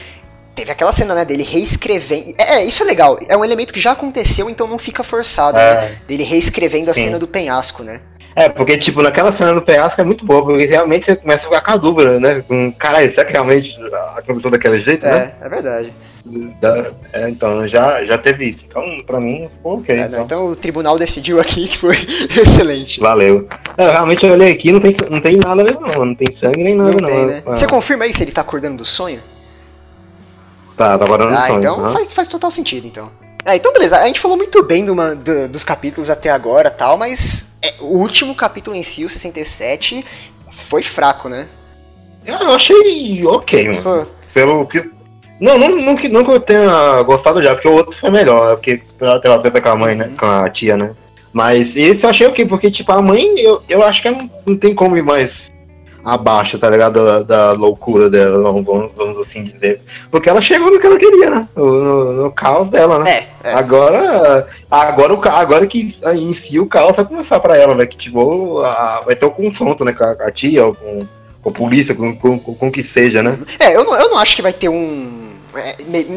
Teve 0.56 0.72
aquela 0.72 0.94
cena, 0.94 1.14
né, 1.14 1.26
dele 1.26 1.44
reescrevendo. 1.44 2.34
É, 2.38 2.56
é, 2.60 2.66
isso 2.66 2.82
é 2.82 2.86
legal. 2.86 3.20
É 3.28 3.36
um 3.36 3.44
elemento 3.44 3.74
que 3.74 3.80
já 3.80 3.92
aconteceu, 3.92 4.50
então 4.50 4.68
não 4.68 4.80
fica 4.80 5.04
forçado, 5.04 5.58
É. 5.58 5.82
né? 5.82 5.98
Dele 6.08 6.24
reescrevendo 6.24 6.90
a 6.90 6.94
Sim. 6.94 7.02
cena 7.06 7.20
do 7.20 7.28
penhasco, 7.28 7.84
né? 7.84 8.00
É, 8.38 8.50
porque, 8.50 8.78
tipo, 8.78 9.02
naquela 9.02 9.32
cena 9.32 9.54
do 9.54 9.62
penhasco 9.62 10.00
é 10.00 10.04
muito 10.04 10.26
boa, 10.26 10.44
porque 10.44 10.66
realmente 10.66 11.06
você 11.06 11.16
começa 11.16 11.44
a 11.46 11.50
ficar 11.50 11.62
com 11.62 11.72
a 11.72 11.78
dúvida, 11.78 12.20
né? 12.20 12.44
Com, 12.48 12.72
caralho, 12.72 13.10
será 13.14 13.26
que 13.26 13.32
realmente 13.34 13.78
aconteceu 14.18 14.52
daquele 14.52 14.80
jeito, 14.82 15.04
né? 15.06 15.34
É, 15.42 15.46
é 15.46 15.50
verdade. 15.50 15.94
Da- 16.60 16.92
é, 17.14 17.30
então, 17.30 17.68
já, 17.68 18.04
já 18.04 18.18
teve 18.18 18.50
isso. 18.50 18.66
Então, 18.68 18.84
pra 19.06 19.20
mim, 19.22 19.48
ficou 19.58 19.78
ok. 19.78 19.96
É, 19.96 20.00
não, 20.00 20.06
então. 20.08 20.24
então 20.26 20.46
o 20.48 20.56
tribunal 20.56 20.98
decidiu 20.98 21.40
aqui 21.40 21.68
que 21.68 21.78
foi 21.78 21.96
excelente. 22.36 23.00
Valeu. 23.00 23.48
É, 23.78 23.92
realmente 23.92 24.26
eu 24.26 24.34
olhei 24.34 24.52
aqui 24.52 24.72
não 24.72 24.80
tem, 24.80 24.96
não 25.10 25.22
tem 25.22 25.38
nada 25.38 25.64
mesmo, 25.64 25.82
não. 25.82 26.06
Não 26.06 26.16
tem 26.16 26.32
sangue 26.34 26.64
nem 26.64 26.76
nada, 26.76 26.92
Não 26.94 27.00
não. 27.00 27.08
tem, 27.08 27.26
né? 27.28 27.44
Ah, 27.46 27.56
Você 27.56 27.68
confirma 27.68 28.06
aí 28.06 28.12
se 28.14 28.24
ele 28.24 28.32
tá 28.32 28.42
acordando 28.42 28.78
do 28.78 28.86
sonho? 28.86 29.20
Tá, 30.78 30.98
tá 30.98 31.06
guardando 31.06 31.32
Ah, 31.34 31.48
sonho. 31.48 31.60
então 31.60 31.80
aham. 31.80 31.90
faz, 31.90 32.12
faz 32.14 32.28
total 32.28 32.52
sentido, 32.52 32.86
então. 32.88 33.10
É, 33.46 33.56
então 33.56 33.72
beleza, 33.72 33.98
a 33.98 34.08
gente 34.08 34.20
falou 34.20 34.36
muito 34.38 34.64
bem 34.64 34.86
do, 34.86 34.96
do- 35.16 35.48
dos 35.50 35.64
capítulos 35.64 36.10
até 36.10 36.30
agora 36.32 36.70
tal, 36.72 36.98
mas 36.98 37.58
é, 37.62 37.76
o 37.80 37.98
último 38.00 38.34
capítulo 38.36 38.76
em 38.76 38.84
si, 38.84 39.06
o 39.06 39.10
67, 39.10 40.04
foi 40.52 40.82
fraco, 40.82 41.30
né? 41.30 41.48
Eu 42.26 42.36
achei 42.52 43.24
ok, 43.26 43.60
Você 43.60 43.64
mano. 43.64 43.76
gostou? 43.76 44.16
Pelo 44.34 44.68
que. 44.68 44.84
Não, 45.40 45.58
não, 45.60 45.70
não, 45.70 45.96
que, 45.96 46.08
não 46.08 46.24
que 46.24 46.32
eu 46.32 46.40
tenha 46.40 47.02
gostado 47.04 47.44
já, 47.44 47.54
porque 47.54 47.68
o 47.68 47.74
outro 47.74 47.92
foi 48.00 48.10
melhor, 48.10 48.56
porque 48.56 48.82
ela 49.00 49.20
teve 49.20 49.34
a 49.34 49.38
treta 49.40 49.62
com 49.62 49.70
a 49.70 49.76
mãe, 49.76 49.96
né? 49.96 50.10
Com 50.18 50.26
a 50.26 50.50
tia, 50.50 50.76
né? 50.76 50.92
Mas 51.32 51.76
esse 51.76 52.04
eu 52.06 52.10
achei 52.10 52.26
ok, 52.26 52.46
porque, 52.46 52.72
tipo, 52.72 52.92
a 52.94 53.02
mãe, 53.02 53.38
eu, 53.40 53.62
eu 53.68 53.84
acho 53.84 54.02
que 54.02 54.10
não, 54.10 54.30
não 54.46 54.58
tem 54.58 54.74
como 54.74 54.98
ir 54.98 55.04
mais 55.04 55.52
abaixo, 56.06 56.58
tá 56.60 56.70
ligado? 56.70 57.04
Da, 57.04 57.24
da 57.24 57.52
loucura 57.54 58.10
dela, 58.10 58.38
vamos, 58.44 58.64
vamos 58.96 59.18
assim 59.18 59.44
dizer. 59.44 59.82
Porque 60.12 60.30
ela 60.30 60.40
chegou 60.42 60.72
no 60.72 60.80
que 60.80 60.86
ela 60.86 60.98
queria, 61.00 61.30
né? 61.32 61.48
No, 61.56 61.66
no- 61.84 62.14
no 62.24 62.32
caos 62.32 62.70
dela, 62.70 63.00
né? 63.00 63.10
É, 63.44 63.50
é. 63.50 63.54
Agora, 63.54 64.48
agora, 64.70 65.14
agora 65.32 65.66
que 65.68 65.98
em 66.14 66.34
si 66.36 66.60
o 66.60 66.68
caos 66.68 66.96
vai 66.96 67.04
começar 67.06 67.40
pra 67.40 67.58
ela, 67.58 67.74
né? 67.74 67.86
Que 67.88 67.98
tipo, 67.98 68.60
a- 68.62 69.02
vai 69.06 69.16
ter 69.16 69.26
o 69.26 69.32
confronto, 69.32 69.84
né? 69.84 69.92
Com 69.94 70.04
a, 70.04 70.12
a 70.12 70.32
tia, 70.32 70.66
ou 70.68 70.76
com, 70.76 71.06
com 71.42 71.50
a 71.50 71.54
polícia, 71.54 71.96
com, 71.96 72.16
com, 72.16 72.38
com, 72.40 72.54
com 72.56 72.68
o 72.68 72.72
que 72.72 72.84
seja, 72.84 73.24
né? 73.24 73.38
É, 73.60 73.76
eu 73.76 73.84
não, 73.84 73.96
eu 73.96 74.10
não 74.12 74.20
acho 74.20 74.36
que 74.36 74.42
vai 74.44 74.54
ter 74.54 74.70
um. 74.70 75.25
É, 75.56 75.76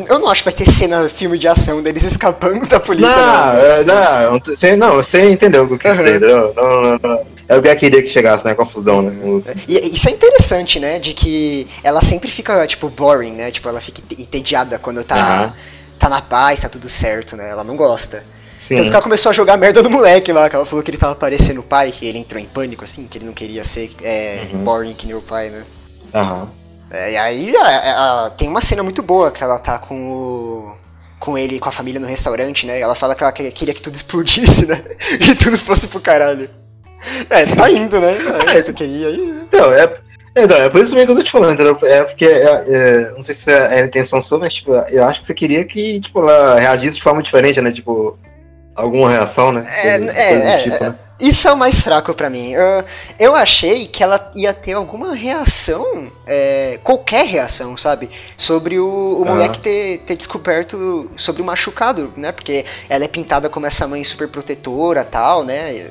eu 0.08 0.18
não 0.18 0.28
acho 0.28 0.42
que 0.42 0.50
vai 0.50 0.54
ter 0.54 0.70
cena, 0.70 1.08
filme 1.08 1.38
de 1.38 1.46
ação 1.48 1.82
deles 1.82 2.04
escapando 2.04 2.66
da 2.66 2.78
polícia, 2.80 3.14
Não, 3.16 3.54
não. 3.54 3.60
é, 3.60 3.84
não, 4.30 4.40
você, 4.40 4.76
não, 4.76 4.94
você 4.96 5.30
entendeu 5.30 5.64
o 5.64 5.68
que 5.68 5.74
eu 5.74 5.78
quis 5.78 5.90
dizer, 5.92 6.16
entendeu? 6.16 6.52
Não, 6.56 6.82
não, 6.82 6.98
não. 7.02 7.26
É 7.48 7.56
o 7.56 7.62
que 7.62 7.68
eu 7.68 7.76
queria 7.76 8.02
que 8.02 8.10
chegasse, 8.10 8.44
né? 8.44 8.54
Confusão, 8.54 9.00
né? 9.00 9.42
E 9.66 9.94
isso 9.94 10.08
é 10.08 10.12
interessante, 10.12 10.78
né? 10.78 10.98
De 10.98 11.14
que 11.14 11.66
ela 11.82 12.02
sempre 12.02 12.30
fica, 12.30 12.66
tipo, 12.66 12.88
boring, 12.90 13.32
né? 13.32 13.50
Tipo, 13.50 13.68
ela 13.70 13.80
fica 13.80 14.02
entediada 14.18 14.78
quando 14.78 15.02
tá, 15.02 15.16
Aham. 15.16 15.52
tá 15.98 16.08
na 16.10 16.20
paz, 16.20 16.60
tá 16.60 16.68
tudo 16.68 16.88
certo, 16.90 17.36
né? 17.36 17.48
Ela 17.48 17.64
não 17.64 17.74
gosta. 17.74 18.22
Sim. 18.66 18.74
Tanto 18.76 18.90
que 18.90 18.94
ela 18.94 19.02
começou 19.02 19.30
a 19.30 19.32
jogar 19.32 19.56
merda 19.56 19.82
do 19.82 19.88
moleque 19.88 20.30
lá, 20.30 20.50
que 20.50 20.56
ela 20.56 20.66
falou 20.66 20.84
que 20.84 20.90
ele 20.90 20.98
tava 20.98 21.14
parecendo 21.14 21.60
o 21.60 21.62
pai, 21.62 21.94
e 22.02 22.06
ele 22.06 22.18
entrou 22.18 22.38
em 22.38 22.44
pânico, 22.44 22.84
assim, 22.84 23.06
que 23.06 23.16
ele 23.16 23.24
não 23.24 23.32
queria 23.32 23.64
ser 23.64 23.90
é, 24.02 24.46
Uhum. 24.52 24.64
boring 24.64 24.92
que 24.92 25.06
nem 25.06 25.16
o 25.16 25.22
pai, 25.22 25.48
né? 25.48 25.62
Aham. 26.14 26.48
É, 26.90 27.12
e 27.12 27.16
aí 27.16 27.56
a- 27.56 28.26
a- 28.26 28.30
tem 28.30 28.48
uma 28.48 28.60
cena 28.60 28.82
muito 28.82 29.02
boa 29.02 29.30
que 29.30 29.42
ela 29.42 29.58
tá 29.58 29.78
com 29.78 30.10
o. 30.12 30.72
com 31.20 31.36
ele 31.36 31.56
e 31.56 31.58
com 31.60 31.68
a 31.68 31.72
família 31.72 32.00
no 32.00 32.06
restaurante, 32.06 32.64
né? 32.66 32.80
Ela 32.80 32.94
fala 32.94 33.14
que 33.14 33.22
ela 33.22 33.32
que- 33.32 33.50
queria 33.50 33.74
que 33.74 33.82
tudo 33.82 33.94
explodisse, 33.96 34.64
né? 34.68 34.80
Que 35.20 35.34
tudo 35.34 35.58
fosse 35.58 35.86
pro 35.88 36.00
caralho. 36.00 36.48
É, 37.28 37.44
tá 37.54 37.70
indo, 37.70 38.00
né? 38.00 38.16
É, 38.54 38.60
você 38.62 38.72
queria 38.72 39.08
aí. 39.08 39.32
né? 39.32 39.42
Então, 39.48 39.72
é, 39.72 39.94
é, 40.34 40.46
não, 40.46 40.56
é 40.56 40.68
por 40.68 40.80
isso 40.80 40.90
também 40.90 41.04
que 41.06 41.12
eu 41.12 41.16
tô 41.16 41.22
te 41.22 41.30
falando, 41.32 41.54
entendeu? 41.54 41.78
É 41.82 42.02
porque, 42.04 42.24
é, 42.24 42.64
é, 42.68 43.10
não 43.14 43.22
sei 43.22 43.34
se 43.34 43.50
é 43.50 43.80
a 43.82 43.84
intenção 43.84 44.22
sua, 44.22 44.38
mas, 44.38 44.54
tipo, 44.54 44.72
eu 44.72 45.04
acho 45.04 45.20
que 45.20 45.26
você 45.26 45.34
queria 45.34 45.64
que, 45.64 46.00
tipo, 46.00 46.20
ela 46.20 46.58
reagisse 46.58 46.96
de 46.96 47.02
forma 47.02 47.22
diferente, 47.22 47.60
né? 47.60 47.72
Tipo, 47.72 48.16
alguma 48.74 49.10
reação, 49.10 49.52
né? 49.52 49.62
É, 49.82 49.96
é, 49.96 50.34
é, 50.54 50.62
tipo, 50.62 50.84
né? 50.84 50.94
Isso 51.20 51.48
é 51.48 51.52
o 51.52 51.56
mais 51.56 51.80
fraco 51.80 52.14
pra 52.14 52.30
mim. 52.30 52.52
Eu, 52.52 52.84
eu 53.18 53.34
achei 53.34 53.86
que 53.88 54.04
ela 54.04 54.30
ia 54.36 54.54
ter 54.54 54.74
alguma 54.74 55.14
reação, 55.14 56.10
é, 56.24 56.78
qualquer 56.84 57.26
reação, 57.26 57.76
sabe? 57.76 58.08
Sobre 58.36 58.78
o, 58.78 59.20
o 59.20 59.24
moleque 59.24 59.58
ter, 59.58 59.98
ter 59.98 60.14
descoberto 60.14 61.10
sobre 61.16 61.42
o 61.42 61.44
machucado, 61.44 62.12
né? 62.16 62.30
Porque 62.30 62.64
ela 62.88 63.04
é 63.04 63.08
pintada 63.08 63.50
como 63.50 63.66
essa 63.66 63.86
mãe 63.88 64.04
super 64.04 64.28
protetora 64.28 65.04
tal, 65.04 65.42
né? 65.42 65.90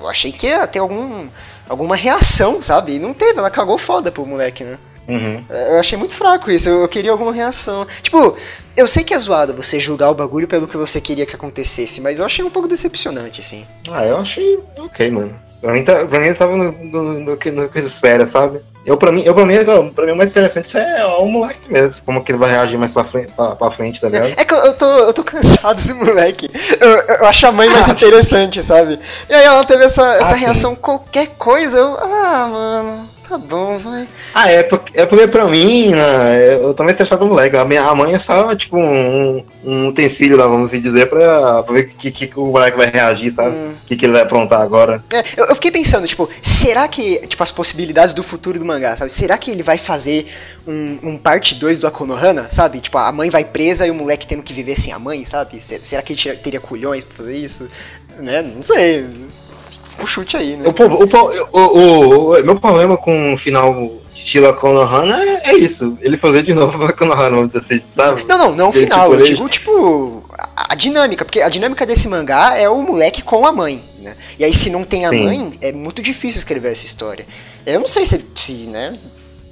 Eu 0.00 0.08
achei 0.08 0.32
que 0.32 0.46
ia 0.46 0.66
ter 0.66 0.78
algum, 0.78 1.28
alguma 1.68 1.94
reação, 1.94 2.62
sabe? 2.62 2.94
E 2.94 2.98
não 2.98 3.12
teve, 3.12 3.38
ela 3.38 3.50
cagou 3.50 3.76
foda 3.76 4.10
pro 4.10 4.24
moleque, 4.24 4.64
né? 4.64 4.78
Uhum. 5.08 5.42
Eu 5.50 5.78
achei 5.80 5.98
muito 5.98 6.16
fraco 6.16 6.50
isso, 6.50 6.68
eu, 6.68 6.80
eu 6.82 6.88
queria 6.88 7.10
alguma 7.10 7.32
reação. 7.32 7.86
Tipo, 8.02 8.36
eu 8.76 8.86
sei 8.88 9.04
que 9.04 9.14
é 9.14 9.18
zoado 9.18 9.54
você 9.54 9.78
julgar 9.78 10.10
o 10.10 10.14
bagulho 10.14 10.48
pelo 10.48 10.66
que 10.66 10.76
você 10.76 11.00
queria 11.00 11.26
que 11.26 11.34
acontecesse, 11.36 12.00
mas 12.00 12.18
eu 12.18 12.24
achei 12.24 12.44
um 12.44 12.50
pouco 12.50 12.68
decepcionante, 12.68 13.40
assim. 13.40 13.66
Ah, 13.90 14.04
eu 14.04 14.18
achei 14.18 14.58
ok, 14.78 15.10
mano. 15.10 15.34
Pra 15.60 15.72
mim, 15.72 15.82
tá, 15.82 16.04
pra 16.04 16.18
mim 16.20 16.26
ele 16.26 16.34
tava 16.34 16.54
no, 16.56 16.72
no, 16.72 17.02
no 17.20 17.36
que, 17.38 17.50
no 17.50 17.68
que 17.70 17.80
se 17.80 17.86
espera, 17.86 18.26
sabe? 18.26 18.60
Eu, 18.84 18.98
pra 18.98 19.10
mim, 19.10 19.22
eu, 19.24 19.32
pra, 19.34 19.46
mim, 19.46 19.54
pra 19.94 20.04
mim, 20.04 20.12
o 20.12 20.16
mais 20.16 20.28
interessante 20.28 20.76
é 20.76 21.02
o 21.06 21.24
moleque 21.24 21.72
mesmo. 21.72 21.96
Como 22.04 22.22
que 22.22 22.32
ele 22.32 22.38
vai 22.38 22.50
reagir 22.50 22.76
mais 22.76 22.92
pra 22.92 23.02
frente, 23.04 23.32
pra, 23.32 23.56
pra 23.56 23.70
frente 23.70 23.98
tá 23.98 24.08
ligado? 24.10 24.34
É 24.36 24.44
que 24.44 24.52
eu, 24.52 24.58
eu 24.58 24.74
tô, 24.74 24.84
eu 24.84 25.14
tô 25.14 25.24
cansado 25.24 25.80
do 25.80 25.94
moleque. 25.94 26.50
Eu, 26.78 26.90
eu 27.16 27.24
acho 27.24 27.46
a 27.46 27.52
mãe 27.52 27.66
mais 27.70 27.88
interessante, 27.88 28.62
sabe? 28.62 28.98
E 29.26 29.32
aí 29.32 29.42
ela 29.44 29.64
teve 29.64 29.84
essa, 29.84 30.02
essa 30.16 30.32
Ah, 30.32 30.34
sim. 30.34 30.40
reação, 30.40 30.74
qualquer 30.76 31.28
coisa, 31.38 31.78
eu. 31.78 31.96
Ah, 31.98 32.46
mano, 32.50 33.08
tá 33.28 33.38
bom, 33.38 33.78
vai. 33.78 34.06
Ah, 34.34 34.50
é 34.50 34.62
porque, 34.62 34.98
é 35.00 35.06
porque 35.06 35.26
pra 35.28 35.46
mim, 35.46 35.90
né, 35.90 36.56
eu 36.60 36.74
tô 36.74 36.82
mais 36.82 36.94
interessado 36.94 37.20
no 37.20 37.28
moleque. 37.28 37.56
A 37.56 37.64
minha 37.64 37.82
a 37.82 37.94
mãe 37.94 38.14
é 38.14 38.18
só, 38.18 38.54
tipo, 38.54 38.76
um, 38.78 39.44
um 39.64 39.88
utensílio 39.88 40.36
lá, 40.36 40.46
vamos 40.46 40.70
dizer, 40.70 41.08
pra, 41.08 41.62
pra 41.62 41.74
ver 41.74 41.84
o 41.84 41.88
que, 41.88 42.10
que 42.10 42.32
o 42.38 42.46
moleque 42.46 42.76
vai 42.76 42.88
reagir, 42.90 43.32
sabe? 43.32 43.48
O 43.50 43.52
Hum. 43.52 43.74
que, 43.86 43.96
que 43.96 44.04
ele 44.06 44.12
vai 44.12 44.22
aprontar 44.22 44.60
agora. 44.60 45.02
É, 45.12 45.22
eu, 45.36 45.46
eu 45.46 45.54
fiquei 45.54 45.70
pensando, 45.70 46.06
tipo, 46.06 46.28
será 46.42 46.86
que, 46.88 47.26
tipo, 47.26 47.42
as 47.42 47.50
possibilidades 47.50 48.14
do 48.14 48.22
futuro 48.22 48.58
do 48.58 48.64
mangá, 48.64 48.96
sabe? 48.96 49.10
Será 49.12 49.36
que 49.38 49.50
ele 49.50 49.62
vai 49.62 49.78
fazer 49.78 50.26
um, 50.66 50.98
um 51.02 51.18
parte 51.18 51.54
2 51.54 51.80
do 51.80 51.86
Akonohana, 51.86 52.46
sabe? 52.50 52.80
Tipo, 52.80 52.98
a 52.98 53.12
mãe 53.12 53.30
vai 53.30 53.44
presa 53.44 53.86
e 53.86 53.90
o 53.90 53.94
moleque 53.94 54.26
tendo 54.26 54.42
que 54.42 54.52
viver 54.52 54.78
sem 54.78 54.92
a 54.92 54.98
mãe, 54.98 55.24
sabe? 55.24 55.60
Se- 55.62 55.80
Será 55.82 56.02
que 56.02 56.12
ele 56.12 56.20
teria- 56.22 56.38
teria 56.38 56.60
culhões 56.60 57.04
pra 57.04 57.16
fazer 57.16 57.36
isso? 57.36 57.68
Né? 58.18 58.42
Não 58.42 58.62
sei. 58.62 59.06
O 60.02 60.06
chute 60.06 60.36
aí, 60.36 60.56
né? 60.56 60.68
O, 60.68 61.58
o, 61.58 62.38
o, 62.38 62.42
meu 62.42 62.58
problema 62.58 62.96
com 62.96 63.34
o 63.34 63.38
final 63.38 63.90
estilo 64.14 64.52
Konohana 64.54 65.22
é, 65.22 65.50
é 65.50 65.56
isso. 65.56 65.98
Ele 66.00 66.16
fazer 66.16 66.42
de 66.42 66.54
novo 66.54 66.82
a 66.84 66.92
Konohana, 66.92 67.36
vamos 67.36 67.52
dizer 67.52 67.64
assim, 67.64 67.84
sabe? 67.94 68.24
Não, 68.26 68.38
não, 68.38 68.54
não 68.54 68.68
o 68.70 68.72
final. 68.72 69.10
tipo, 69.10 69.20
Eu 69.20 69.24
digo, 69.24 69.48
tipo, 69.48 70.24
a, 70.38 70.72
a 70.72 70.74
dinâmica. 70.74 71.24
Porque 71.24 71.40
a 71.40 71.48
dinâmica 71.48 71.84
desse 71.84 72.08
mangá 72.08 72.56
é 72.56 72.68
o 72.68 72.82
moleque 72.82 73.22
com 73.22 73.46
a 73.46 73.52
mãe, 73.52 73.82
né? 74.00 74.16
E 74.38 74.44
aí, 74.44 74.54
se 74.54 74.70
não 74.70 74.84
tem 74.84 75.04
a 75.04 75.10
Sim. 75.10 75.24
mãe, 75.24 75.58
é 75.60 75.72
muito 75.72 76.00
difícil 76.00 76.38
escrever 76.38 76.72
essa 76.72 76.86
história. 76.86 77.26
Eu 77.66 77.80
não 77.80 77.88
sei 77.88 78.06
se, 78.06 78.24
se 78.34 78.52
né? 78.66 78.94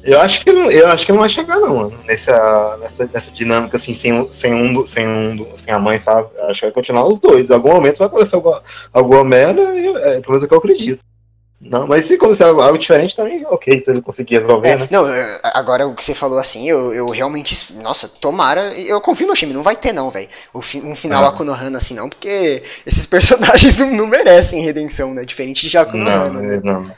Eu 0.04 0.20
acho 0.20 0.42
que 0.42 0.50
não, 0.52 0.70
eu 0.70 0.88
acho 0.88 1.06
que 1.06 1.12
não 1.12 1.20
vai 1.20 1.28
chegar 1.28 1.56
não, 1.60 1.76
mano. 1.76 1.98
Nessa, 2.06 2.76
nessa, 2.78 3.08
nessa 3.12 3.30
dinâmica 3.30 3.76
assim, 3.76 3.94
sem, 3.94 4.12
um- 4.12 4.28
sem 4.32 4.52
um, 4.52 4.86
sem 4.86 5.06
um, 5.08 5.56
sem 5.56 5.72
a 5.72 5.78
mãe, 5.78 5.98
sabe? 5.98 6.28
Eu 6.36 6.46
acho 6.46 6.60
que 6.60 6.66
vai 6.66 6.72
continuar 6.72 7.06
os 7.06 7.20
dois. 7.20 7.48
Em 7.48 7.54
algum 7.54 7.72
momento 7.72 7.98
vai 7.98 8.08
acontecer 8.08 8.34
alguma, 8.34 8.62
alguma 8.92 9.22
merda, 9.24 9.60
e 9.78 9.86
eu- 9.86 9.96
é 9.96 10.20
pelo 10.20 10.30
menos 10.32 10.42
é 10.42 10.46
o 10.46 10.48
que 10.48 10.54
eu 10.54 10.58
acredito. 10.58 11.00
Não, 11.64 11.86
mas 11.86 12.06
se 12.06 12.14
acontecer 12.14 12.42
algo, 12.42 12.60
algo 12.60 12.76
diferente 12.76 13.14
também, 13.14 13.46
ok, 13.46 13.80
se 13.80 13.88
ele 13.88 14.02
conseguir 14.02 14.40
resolver, 14.40 14.68
É, 14.68 14.76
né? 14.78 14.88
não, 14.90 15.06
é, 15.08 15.40
agora 15.54 15.86
o 15.86 15.94
que 15.94 16.02
você 16.04 16.12
falou 16.12 16.40
assim, 16.40 16.68
eu, 16.68 16.92
eu 16.92 17.06
realmente. 17.06 17.72
Nossa, 17.74 18.08
tomara. 18.08 18.74
Eu 18.76 19.00
confio 19.00 19.28
no 19.28 19.34
time, 19.34 19.52
não 19.54 19.62
vai 19.62 19.76
ter 19.76 19.92
não, 19.92 20.10
velho. 20.10 20.28
Um 20.52 20.60
final 20.96 21.24
Ah. 21.24 21.28
Akunohana 21.28 21.78
assim 21.78 21.94
não, 21.94 22.08
porque 22.08 22.64
esses 22.84 23.06
personagens 23.06 23.78
não, 23.78 23.86
não 23.92 24.06
merecem 24.08 24.60
redenção, 24.60 25.14
né? 25.14 25.24
Diferente 25.24 25.68
de 25.68 25.76
Não, 25.76 25.82
Akunohana. 25.84 26.40
né? 26.40 26.60
não. 26.64 26.90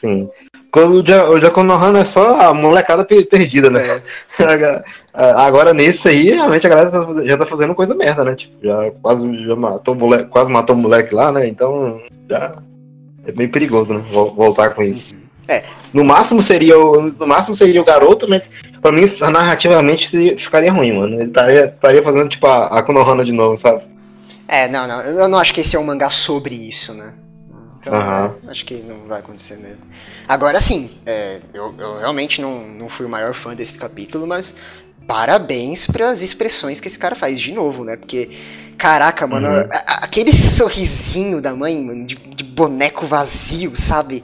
Sim. 0.00 0.30
Quando 0.72 0.94
o 1.02 1.06
Ja- 1.06 1.28
o 1.28 1.38
Jaconohana 1.38 1.98
é 2.00 2.04
só 2.06 2.40
a 2.40 2.54
molecada 2.54 3.04
pe- 3.04 3.24
perdida, 3.26 3.68
né? 3.68 4.00
É. 4.38 4.82
Agora 5.12 5.74
nesse 5.74 6.08
aí, 6.08 6.30
realmente 6.30 6.66
a 6.66 6.70
galera 6.70 6.90
tá 6.90 7.06
já 7.24 7.36
tá 7.36 7.44
fazendo 7.46 7.74
coisa 7.74 7.94
merda, 7.94 8.24
né? 8.24 8.34
Tipo, 8.34 8.54
já 8.64 8.90
quase 9.02 9.44
já 9.44 9.54
matou 9.54 9.94
o 9.94 9.98
moleque, 9.98 10.30
quase 10.30 10.50
matou 10.50 10.74
o 10.74 10.78
moleque 10.78 11.14
lá, 11.14 11.30
né? 11.30 11.46
Então 11.46 12.00
já 12.28 12.54
é 13.26 13.32
meio 13.32 13.50
perigoso, 13.50 13.92
né? 13.92 14.02
Vol- 14.10 14.34
Voltar 14.34 14.70
com 14.70 14.82
isso. 14.82 15.14
É. 15.46 15.62
No 15.92 16.02
máximo 16.04 16.40
seria 16.40 16.78
o, 16.78 17.02
no 17.02 17.26
máximo 17.26 17.54
seria 17.54 17.82
o 17.82 17.84
garoto, 17.84 18.26
mas 18.26 18.48
pra 18.80 18.90
mim 18.92 19.12
narrativamente 19.30 20.08
ficaria 20.38 20.72
ruim, 20.72 20.92
mano. 20.96 21.16
Ele 21.16 21.24
estaria, 21.24 21.66
estaria 21.66 22.02
fazendo 22.02 22.28
tipo 22.30 22.46
a, 22.46 22.78
a 22.78 22.82
Konohana 22.82 23.24
de 23.24 23.32
novo, 23.32 23.58
sabe? 23.58 23.82
É, 24.48 24.68
não, 24.68 24.86
não. 24.88 25.00
Eu 25.02 25.28
não 25.28 25.38
acho 25.38 25.52
que 25.52 25.60
esse 25.60 25.76
é 25.76 25.78
um 25.78 25.84
mangá 25.84 26.08
sobre 26.08 26.54
isso, 26.54 26.94
né? 26.94 27.12
Então, 27.84 27.94
é, 28.00 28.32
acho 28.48 28.64
que 28.64 28.74
não 28.76 29.06
vai 29.08 29.18
acontecer 29.18 29.56
mesmo. 29.56 29.84
Agora 30.28 30.60
sim, 30.60 30.90
é, 31.04 31.40
eu, 31.52 31.74
eu 31.78 31.98
realmente 31.98 32.40
não, 32.40 32.66
não 32.68 32.88
fui 32.88 33.04
o 33.04 33.08
maior 33.08 33.34
fã 33.34 33.54
desse 33.56 33.76
capítulo, 33.76 34.24
mas 34.26 34.54
parabéns 35.06 35.86
pras 35.86 36.22
expressões 36.22 36.80
que 36.80 36.86
esse 36.86 36.98
cara 36.98 37.16
faz 37.16 37.40
de 37.40 37.50
novo, 37.52 37.82
né? 37.84 37.96
Porque, 37.96 38.30
caraca, 38.78 39.26
mano, 39.26 39.48
Uhum. 39.48 39.68
a- 39.70 39.76
a- 39.94 40.04
aquele 40.04 40.32
sorrisinho 40.32 41.40
da 41.40 41.54
mãe, 41.54 41.76
mano, 41.80 42.06
de, 42.06 42.14
de 42.14 42.44
boneco 42.44 43.04
vazio, 43.04 43.74
sabe? 43.74 44.22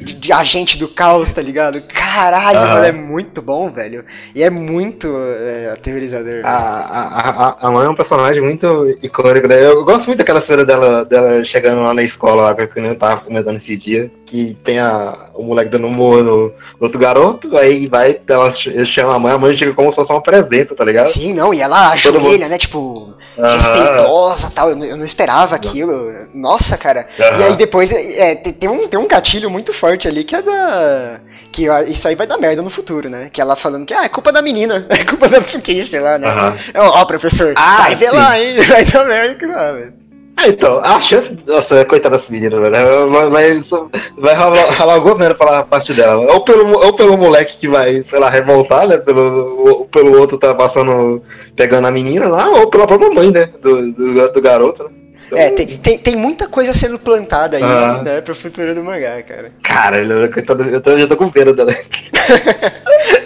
De, 0.00 0.14
de 0.14 0.32
agente 0.32 0.78
do 0.78 0.88
caos, 0.88 1.32
tá 1.32 1.42
ligado? 1.42 1.80
Caralho, 1.82 2.58
Aham. 2.58 2.74
mano, 2.74 2.86
é 2.86 2.92
muito 2.92 3.42
bom, 3.42 3.70
velho. 3.70 4.04
E 4.34 4.42
é 4.42 4.50
muito 4.50 5.08
é, 5.16 5.70
aterrorizador. 5.72 6.40
A, 6.44 6.50
a, 6.50 7.30
a, 7.30 7.68
a 7.68 7.70
mãe 7.70 7.86
é 7.86 7.90
um 7.90 7.94
personagem 7.94 8.42
muito 8.42 8.96
icônico, 9.02 9.48
né? 9.48 9.64
Eu 9.64 9.84
gosto 9.84 10.06
muito 10.06 10.18
daquela 10.18 10.40
cena 10.40 10.64
dela, 10.64 11.04
dela 11.04 11.44
chegando 11.44 11.82
lá 11.82 11.92
na 11.92 12.02
escola, 12.02 12.42
lá, 12.42 12.54
que 12.54 12.78
eu 12.78 12.96
tava 12.96 13.22
comentando 13.22 13.56
esse 13.56 13.76
dia, 13.76 14.10
que 14.24 14.56
tem 14.64 14.78
a, 14.78 15.30
o 15.34 15.42
moleque 15.42 15.70
dando 15.70 15.86
humor 15.86 16.22
no, 16.22 16.48
no 16.48 16.52
outro 16.80 16.98
garoto, 16.98 17.56
aí 17.56 17.86
vai, 17.86 18.20
ela, 18.26 18.52
chama 18.52 19.14
a 19.14 19.18
mãe, 19.18 19.32
a 19.32 19.38
mãe 19.38 19.56
chega 19.56 19.72
como 19.72 19.90
se 19.90 19.96
fosse 19.96 20.12
uma 20.12 20.22
presença, 20.22 20.74
tá 20.74 20.84
ligado? 20.84 21.06
Sim, 21.06 21.32
não, 21.32 21.52
e 21.52 21.60
ela 21.60 21.90
ajoelha, 21.90 22.48
né? 22.48 22.58
Tipo, 22.58 23.14
Aham. 23.38 23.50
respeitosa 23.52 24.50
tal. 24.54 24.70
Eu, 24.70 24.76
não- 24.76 24.84
eu 24.86 24.96
não 24.96 25.04
esperava 25.04 25.54
aquilo. 25.54 26.28
Nossa, 26.34 26.76
cara. 26.76 27.06
E 27.18 27.42
aí 27.42 27.56
depois 27.56 27.90
é, 27.92 28.34
tem, 28.34 28.52
tem 28.52 28.68
um, 28.68 28.88
tem 28.88 28.98
um 28.98 29.06
gatilho 29.08 29.48
muito 29.50 29.72
forte 29.72 30.08
ali 30.08 30.24
que 30.24 30.34
é 30.36 30.42
da. 30.42 31.20
Que 31.50 31.68
ó, 31.68 31.80
isso 31.80 32.06
aí 32.06 32.14
vai 32.14 32.26
dar 32.26 32.36
merda 32.38 32.60
no 32.60 32.68
futuro, 32.70 33.08
né? 33.08 33.30
Que 33.32 33.40
ela 33.40 33.56
falando 33.56 33.86
que 33.86 33.94
ah, 33.94 34.04
é 34.04 34.08
culpa 34.08 34.30
da 34.32 34.42
menina, 34.42 34.86
é 34.90 35.04
culpa 35.04 35.28
da 35.28 35.40
Fukish 35.40 35.90
lá, 35.92 36.18
né? 36.18 36.28
Aham. 36.28 36.56
É, 36.74 36.80
Ó, 36.80 37.04
professor, 37.06 37.54
Ah, 37.56 37.76
vai 37.82 37.94
ver 37.94 38.10
sim. 38.10 38.16
lá, 38.16 38.38
hein? 38.38 38.56
Vai 38.66 38.84
dar 38.84 39.04
merda 39.06 39.34
que 39.36 39.46
lá, 39.46 39.72
velho. 39.72 39.94
Ah, 40.40 40.46
então, 40.46 40.78
a 40.78 41.00
chance. 41.00 41.36
Nossa, 41.44 41.84
coitada 41.84 42.16
dessa 42.16 42.30
menina, 42.30 42.60
velho. 42.60 43.10
Vai, 43.10 43.28
vai, 43.28 43.62
só- 43.64 43.88
vai 44.16 44.34
rolar, 44.36 44.70
rolar 44.78 44.94
alguma 44.94 45.14
merda 45.16 45.34
pela 45.34 45.64
parte 45.64 45.92
dela. 45.92 46.32
Ou 46.32 46.44
pelo, 46.44 46.78
ou 46.78 46.94
pelo 46.94 47.18
moleque 47.18 47.58
que 47.58 47.66
vai, 47.66 48.04
sei 48.04 48.20
lá, 48.20 48.30
revoltar, 48.30 48.86
né? 48.86 48.98
Pelo, 48.98 49.68
ou 49.68 49.84
pelo 49.86 50.16
outro 50.16 50.38
tá 50.38 50.54
passando, 50.54 51.20
pegando 51.56 51.88
a 51.88 51.90
menina 51.90 52.28
lá, 52.28 52.48
ou 52.50 52.70
pela 52.70 52.86
própria 52.86 53.10
mãe, 53.10 53.32
né? 53.32 53.48
Do, 53.60 53.90
do, 53.90 54.32
do 54.32 54.40
garoto, 54.40 54.84
né? 54.84 54.90
Então, 55.26 55.38
É, 55.38 55.50
tem, 55.50 55.66
tem, 55.66 55.98
tem 55.98 56.14
muita 56.16 56.46
coisa 56.48 56.72
sendo 56.72 56.98
plantada 57.00 57.56
aí, 57.56 57.62
Ah. 57.62 58.00
né, 58.02 58.20
pro 58.20 58.34
futuro 58.34 58.74
do 58.76 58.82
mangá, 58.84 59.20
cara. 59.24 59.50
Cara, 59.62 59.98
eu 59.98 60.80
tô, 60.82 60.98
já 60.98 61.06
tô 61.08 61.16
com 61.16 61.30
pena 61.30 61.52
dela. 61.52 61.74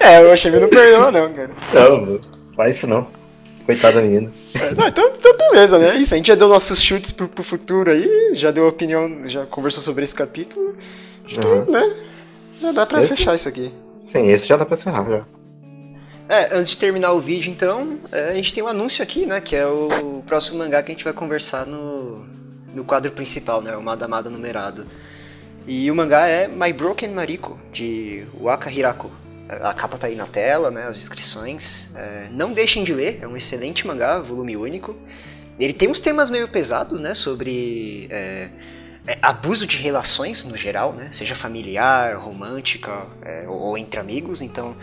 É, 0.01 0.21
o 0.21 0.33
Oshimi 0.33 0.59
não 0.59 0.69
perdoa, 0.69 1.11
não, 1.13 1.33
cara. 1.33 1.51
Não, 1.73 2.19
faz 2.57 2.77
isso 2.77 2.87
não. 2.87 3.07
Coitada 3.65 3.95
da 4.01 4.03
menina. 4.03 4.31
É, 4.61 4.75
não, 4.75 4.89
então 4.89 5.11
beleza, 5.53 5.79
né? 5.79 5.97
Isso, 5.97 6.15
a 6.15 6.17
gente 6.17 6.27
já 6.29 6.35
deu 6.35 6.49
nossos 6.49 6.81
chutes 6.81 7.13
pro, 7.13 7.29
pro 7.29 7.45
futuro 7.45 7.91
aí, 7.91 8.33
já 8.35 8.51
deu 8.51 8.67
opinião, 8.67 9.29
já 9.29 9.47
conversou 9.47 9.83
sobre 9.83 10.03
esse 10.05 10.15
capítulo. 10.15 10.75
Então, 11.29 11.51
Uhum. 11.61 11.71
né? 11.71 11.95
Já 12.61 12.73
dá 12.73 12.87
pra 12.87 13.01
Esse- 13.03 13.15
fechar 13.17 13.35
isso 13.35 13.49
aqui. 13.49 13.73
Sim, 14.11 14.29
esse 14.31 14.47
já 14.47 14.57
dá 14.57 14.65
pra 14.67 14.77
encerrar 14.77 15.09
já. 15.09 15.25
É, 16.29 16.55
antes 16.57 16.71
de 16.73 16.79
terminar 16.79 17.13
o 17.13 17.21
vídeo, 17.21 17.51
então, 17.51 17.99
é, 18.11 18.31
a 18.31 18.35
gente 18.35 18.53
tem 18.55 18.63
um 18.63 18.69
anúncio 18.69 19.03
aqui, 19.03 19.27
né? 19.27 19.41
Que 19.41 19.57
é 19.57 19.67
o 19.67 20.23
próximo 20.27 20.59
mangá 20.59 20.83
que 20.83 20.91
a 20.91 20.95
gente 20.95 21.05
vai 21.05 21.13
conversar 21.13 21.67
no, 21.67 22.25
no 22.75 22.85
quadro 22.85 23.11
principal, 23.13 23.61
né? 23.61 23.77
O 23.77 23.83
Madamada 23.83 24.31
numerado. 24.31 24.87
E 25.67 25.91
o 25.91 25.95
mangá 25.95 26.27
é 26.27 26.49
My 26.49 26.73
Broken 26.73 27.11
Mariko, 27.11 27.59
de 27.73 28.25
Waka 28.41 28.71
Hirako. 28.71 29.11
A 29.49 29.75
capa 29.75 29.99
tá 29.99 30.07
aí 30.07 30.15
na 30.15 30.27
tela, 30.27 30.71
né? 30.71 30.85
As 30.87 30.97
inscrições. 30.97 31.91
É, 31.95 32.29
não 32.31 32.53
deixem 32.53 32.83
de 32.85 32.93
ler, 32.95 33.19
é 33.21 33.29
um 33.29 33.37
excelente 33.37 33.87
mangá, 33.87 34.19
volume 34.21 34.57
único. 34.57 34.97
Ele 35.59 35.73
tem 35.73 35.89
uns 35.89 36.01
temas 36.01 36.31
meio 36.31 36.49
pesados, 36.49 37.01
né? 37.01 37.15
Sobre 37.15 38.09
é, 38.11 38.49
é, 39.07 39.19
abuso 39.23 39.67
de 39.67 39.77
relações 39.77 40.45
no 40.45 40.57
geral, 40.57 40.93
né? 40.93 41.09
Seja 41.13 41.35
familiar, 41.35 42.17
romântica 42.17 43.07
é, 43.25 43.45
ou, 43.49 43.57
ou 43.59 43.79
entre 43.79 44.01
amigos. 44.01 44.41
Então, 44.43 44.77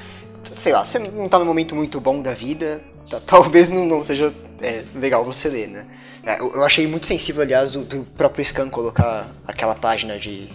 sei 0.55 0.71
lá, 0.73 0.84
você 0.86 0.99
não 0.99 1.27
tá 1.27 1.39
num 1.39 1.45
momento 1.45 1.75
muito 1.75 1.99
bom 1.99 2.21
da 2.21 2.34
vida, 2.34 2.82
tá- 3.10 3.19
talvez 3.25 3.69
não, 3.69 3.86
não 3.86 4.03
seja 4.03 4.34
é, 4.62 4.84
legal 4.95 5.23
você 5.25 5.49
ler, 5.49 5.67
né? 5.67 5.86
É, 6.23 6.39
eu, 6.39 6.53
eu 6.55 6.63
achei 6.63 6.86
muito 6.86 7.05
sensível, 7.08 7.41
aliás, 7.41 7.71
do, 7.71 7.84
do 7.84 8.03
próprio 8.17 8.43
Scan 8.45 8.69
colocar 8.69 9.25
aquela 9.47 9.73
página 9.73 10.19
de, 10.19 10.49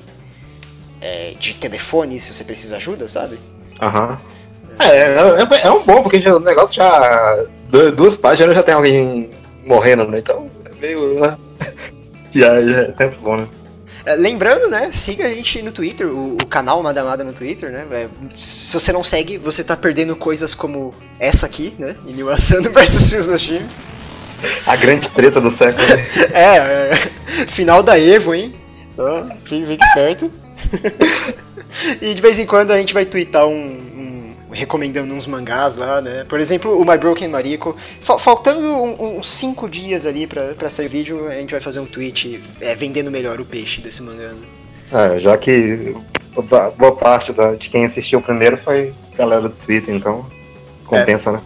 é, 1.01 1.35
de 1.39 1.55
telefone 1.55 2.19
se 2.21 2.33
você 2.33 2.45
precisa 2.45 2.77
ajuda, 2.77 3.09
sabe? 3.09 3.39
Aham. 3.81 4.19
É, 4.79 4.87
é, 4.99 5.67
é 5.67 5.71
um 5.71 5.83
bom, 5.85 6.03
porque 6.03 6.21
já- 6.21 6.35
o 6.35 6.41
negócio 6.41 6.75
já. 6.75 7.45
du- 7.69 7.93
Duas 7.93 8.17
páginas 8.17 8.55
já 8.55 8.63
tem 8.63 8.75
alguém 8.75 9.31
morrendo, 9.67 10.07
né? 10.09 10.19
Então 10.19 10.51
é 10.65 10.81
meio. 10.81 11.21
Né? 11.21 11.37
Já, 12.35 12.61
já 12.61 12.81
é 12.81 12.93
sempre 12.99 13.17
bom, 13.23 13.37
né? 13.37 13.47
É, 14.05 14.17
lembrando, 14.17 14.69
né? 14.69 14.91
Siga 14.93 15.25
a 15.27 15.31
gente 15.33 15.63
no 15.63 15.71
Twitter, 15.71 16.09
o, 16.09 16.35
o 16.35 16.47
canal 16.47 16.83
Madamada 16.83 17.23
no 17.23 17.33
Twitter, 17.33 17.71
né? 17.71 17.87
É, 17.93 18.09
se 18.37 18.73
você 18.73 18.93
não 18.93 19.05
segue, 19.05 19.39
você 19.39 19.63
tá 19.63 19.77
perdendo 19.77 20.17
coisas 20.17 20.53
como 20.53 20.93
essa 21.21 21.47
aqui, 21.47 21.75
né? 21.79 21.95
Inui 22.05 22.33
Asano 22.33 22.71
versus 22.75 23.09
Shizushimi. 23.09 23.65
A 24.67 24.75
grande 24.75 25.09
treta 25.11 25.41
do 25.41 25.51
século. 25.57 25.87
né? 25.87 26.05
É, 26.35 26.57
é, 26.57 27.47
final 27.47 27.83
da 27.85 27.99
Evo, 27.99 28.35
hein? 28.35 28.53
Ó, 28.99 29.23
fique, 29.49 29.65
fique 29.65 29.85
esperto. 29.85 30.31
e 32.03 32.15
de 32.15 32.21
vez 32.21 32.39
em 32.39 32.47
quando 32.47 32.73
a 32.73 32.79
gente 32.79 32.93
vai 32.93 33.05
twittar 33.05 33.47
um, 33.47 33.81
recomendando 34.55 35.13
uns 35.13 35.27
mangás 35.27 35.75
lá, 35.75 36.01
né? 36.01 36.25
Por 36.29 36.41
exemplo, 36.41 36.79
o 36.81 36.85
My 36.85 36.97
Broken 36.97 37.29
Mariko. 37.29 37.77
Fal- 38.03 38.19
faltando 38.19 38.61
um- 38.61 39.19
uns 39.19 39.29
5 39.31 39.69
dias 39.69 40.07
ali 40.07 40.27
pra, 40.27 40.55
pra 40.55 40.69
sair 40.69 40.89
vídeo, 40.89 41.29
a 41.29 41.35
gente 41.35 41.51
vai 41.51 41.61
fazer 41.61 41.81
um 41.81 41.87
tweet 41.87 42.41
é, 42.61 42.75
vendendo 42.75 43.11
melhor 43.11 43.41
o 43.41 43.45
peixe 43.45 43.81
desse 43.81 44.03
mangá. 44.03 44.29
né? 44.33 44.37
É, 45.17 45.21
já 45.21 45.37
que 45.37 45.95
boa 46.79 46.93
parte 46.97 47.33
da- 47.33 47.55
de 47.55 47.69
quem 47.69 47.85
assistiu 47.85 48.21
primeiro 48.23 48.57
foi 48.57 48.93
galera 49.17 49.43
do 49.43 49.51
Twitter, 49.51 49.95
então 49.95 50.25
compensa, 50.87 51.33
né? 51.33 51.41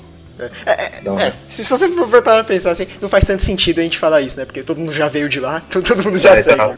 Dá 1.03 1.13
uma- 1.13 1.23
É, 1.23 1.33
se 1.47 1.65
você 1.65 1.89
for 1.89 2.23
pra 2.23 2.45
pensar 2.45 2.71
assim, 2.71 2.87
não 3.01 3.09
faz 3.09 3.25
tanto 3.27 3.43
sentido 3.43 3.81
a 3.81 3.83
gente 3.83 3.99
falar 3.99 4.21
isso, 4.21 4.39
né? 4.39 4.45
Porque 4.45 4.63
todo 4.63 4.79
mundo 4.79 4.93
já 4.93 5.09
veio 5.09 5.29
de 5.29 5.41
lá, 5.41 5.61
todo 5.71 5.97
mundo 6.03 6.17
já 6.19 6.37
É, 6.37 6.43
segue. 6.43 6.57
tá. 6.57 6.77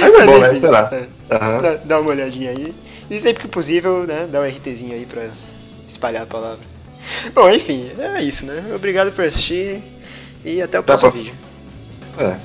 Mas 0.00 0.12
é 0.12 0.26
bom, 0.26 0.38
né? 0.38 0.50
Sei 0.60 0.68
lá. 0.70 0.88
é. 0.92 1.34
Aham. 1.34 1.62
Dá, 1.62 1.74
dá 1.84 2.00
uma 2.00 2.10
olhadinha 2.10 2.50
aí. 2.50 2.74
E 3.10 3.20
sempre 3.20 3.42
que 3.42 3.48
possível, 3.48 4.06
né, 4.06 4.28
dá 4.30 4.40
um 4.40 4.46
RTzinho 4.48 4.94
aí 4.94 5.04
pra 5.04 5.30
espalhar 5.86 6.22
a 6.22 6.26
palavra. 6.26 6.60
Bom, 7.34 7.50
enfim, 7.50 7.90
é 7.98 8.22
isso, 8.22 8.46
né? 8.46 8.62
Obrigado 8.74 9.10
por 9.12 9.24
assistir 9.24 9.82
e 10.44 10.62
até 10.62 10.78
o 10.78 10.82
Tá 10.82 10.86
próximo 10.96 11.10
bom. 11.10 11.16
vídeo. 11.18 11.32
É. 12.18 12.36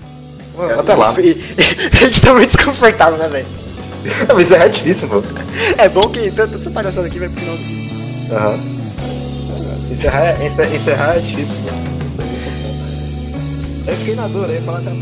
Até 0.80 0.96
lá. 0.96 1.14
E- 1.20 1.38
a 2.02 2.08
gente 2.08 2.22
tá 2.22 2.34
muito 2.34 2.56
desconfortável, 2.56 3.18
né, 3.20 3.28
velho? 3.28 3.46
Mas 4.34 4.52
é 4.52 4.68
difícil, 4.70 5.08
pô. 5.08 5.22
É 5.78 5.88
bom 5.90 6.10
que 6.10 6.32
toda 6.32 6.56
essa 6.58 6.70
palhaçada 6.72 7.08
aqui 7.08 7.20
vai 7.20 7.30
pro 7.30 7.40
final 7.40 7.56
do 7.56 7.62
vídeo. 7.62 8.36
Aham. 8.36 8.60
Encerrar, 9.92 10.26
é- 10.26 10.48
encer- 10.48 10.76
encerrar 10.76 11.16
é 11.16 11.20
difícil, 11.20 11.54
pô. 11.64 11.76
Eu 13.92 13.96
fiquei 13.98 14.16
na 14.16 14.28
dor 14.28 14.50
aí, 14.50 14.60
falar 14.62 14.82
que 14.82 14.88
era 14.88 14.96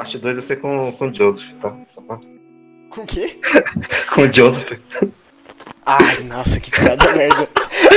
Parte 0.00 0.16
2 0.18 0.36
vai 0.36 0.44
ser 0.46 0.56
com, 0.56 0.92
com 0.92 1.08
o 1.08 1.14
Joseph, 1.14 1.44
tá? 1.60 1.74
Pra- 2.06 2.18
Com 2.88 3.02
o 3.02 3.06
quê? 3.06 3.38
Com 4.14 4.22
o 4.22 4.32
Joseph. 4.32 4.78
Ai, 5.84 6.20
nossa, 6.24 6.58
que 6.58 6.70
piada 6.70 7.12
merda. 7.12 7.46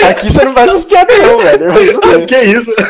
Aqui 0.09 0.29
você 0.29 0.43
não 0.43 0.51
faz 0.53 0.67
essas 0.67 0.83
piadas 0.83 1.17
não, 1.21 1.37
velho. 1.39 2.27
Que 2.27 2.41
isso? 2.41 2.75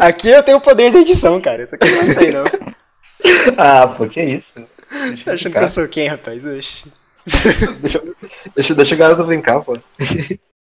Aqui 0.00 0.28
eu 0.28 0.42
tenho 0.42 0.58
o 0.58 0.60
poder 0.60 0.92
da 0.92 0.98
edição, 1.00 1.40
cara. 1.40 1.62
Isso 1.62 1.74
aqui 1.74 1.88
não 1.90 2.04
vai 2.04 2.14
sair, 2.14 2.32
não. 2.32 2.44
Ah, 3.56 3.86
pô, 3.88 4.06
que 4.06 4.22
isso? 4.22 4.44
Deixa 4.54 5.24
Tá 5.24 5.32
achando 5.32 5.38
que 5.38 5.44
brincar. 5.58 5.62
eu 5.62 5.68
sou 5.68 5.88
quem, 5.88 6.08
rapaz? 6.08 6.44
Oxi. 6.44 6.92
Deixa, 7.80 8.02
deixa, 8.54 8.74
deixa 8.74 8.94
o 8.94 8.98
garoto 8.98 9.24
brincar, 9.24 9.60
pô. 9.62 9.78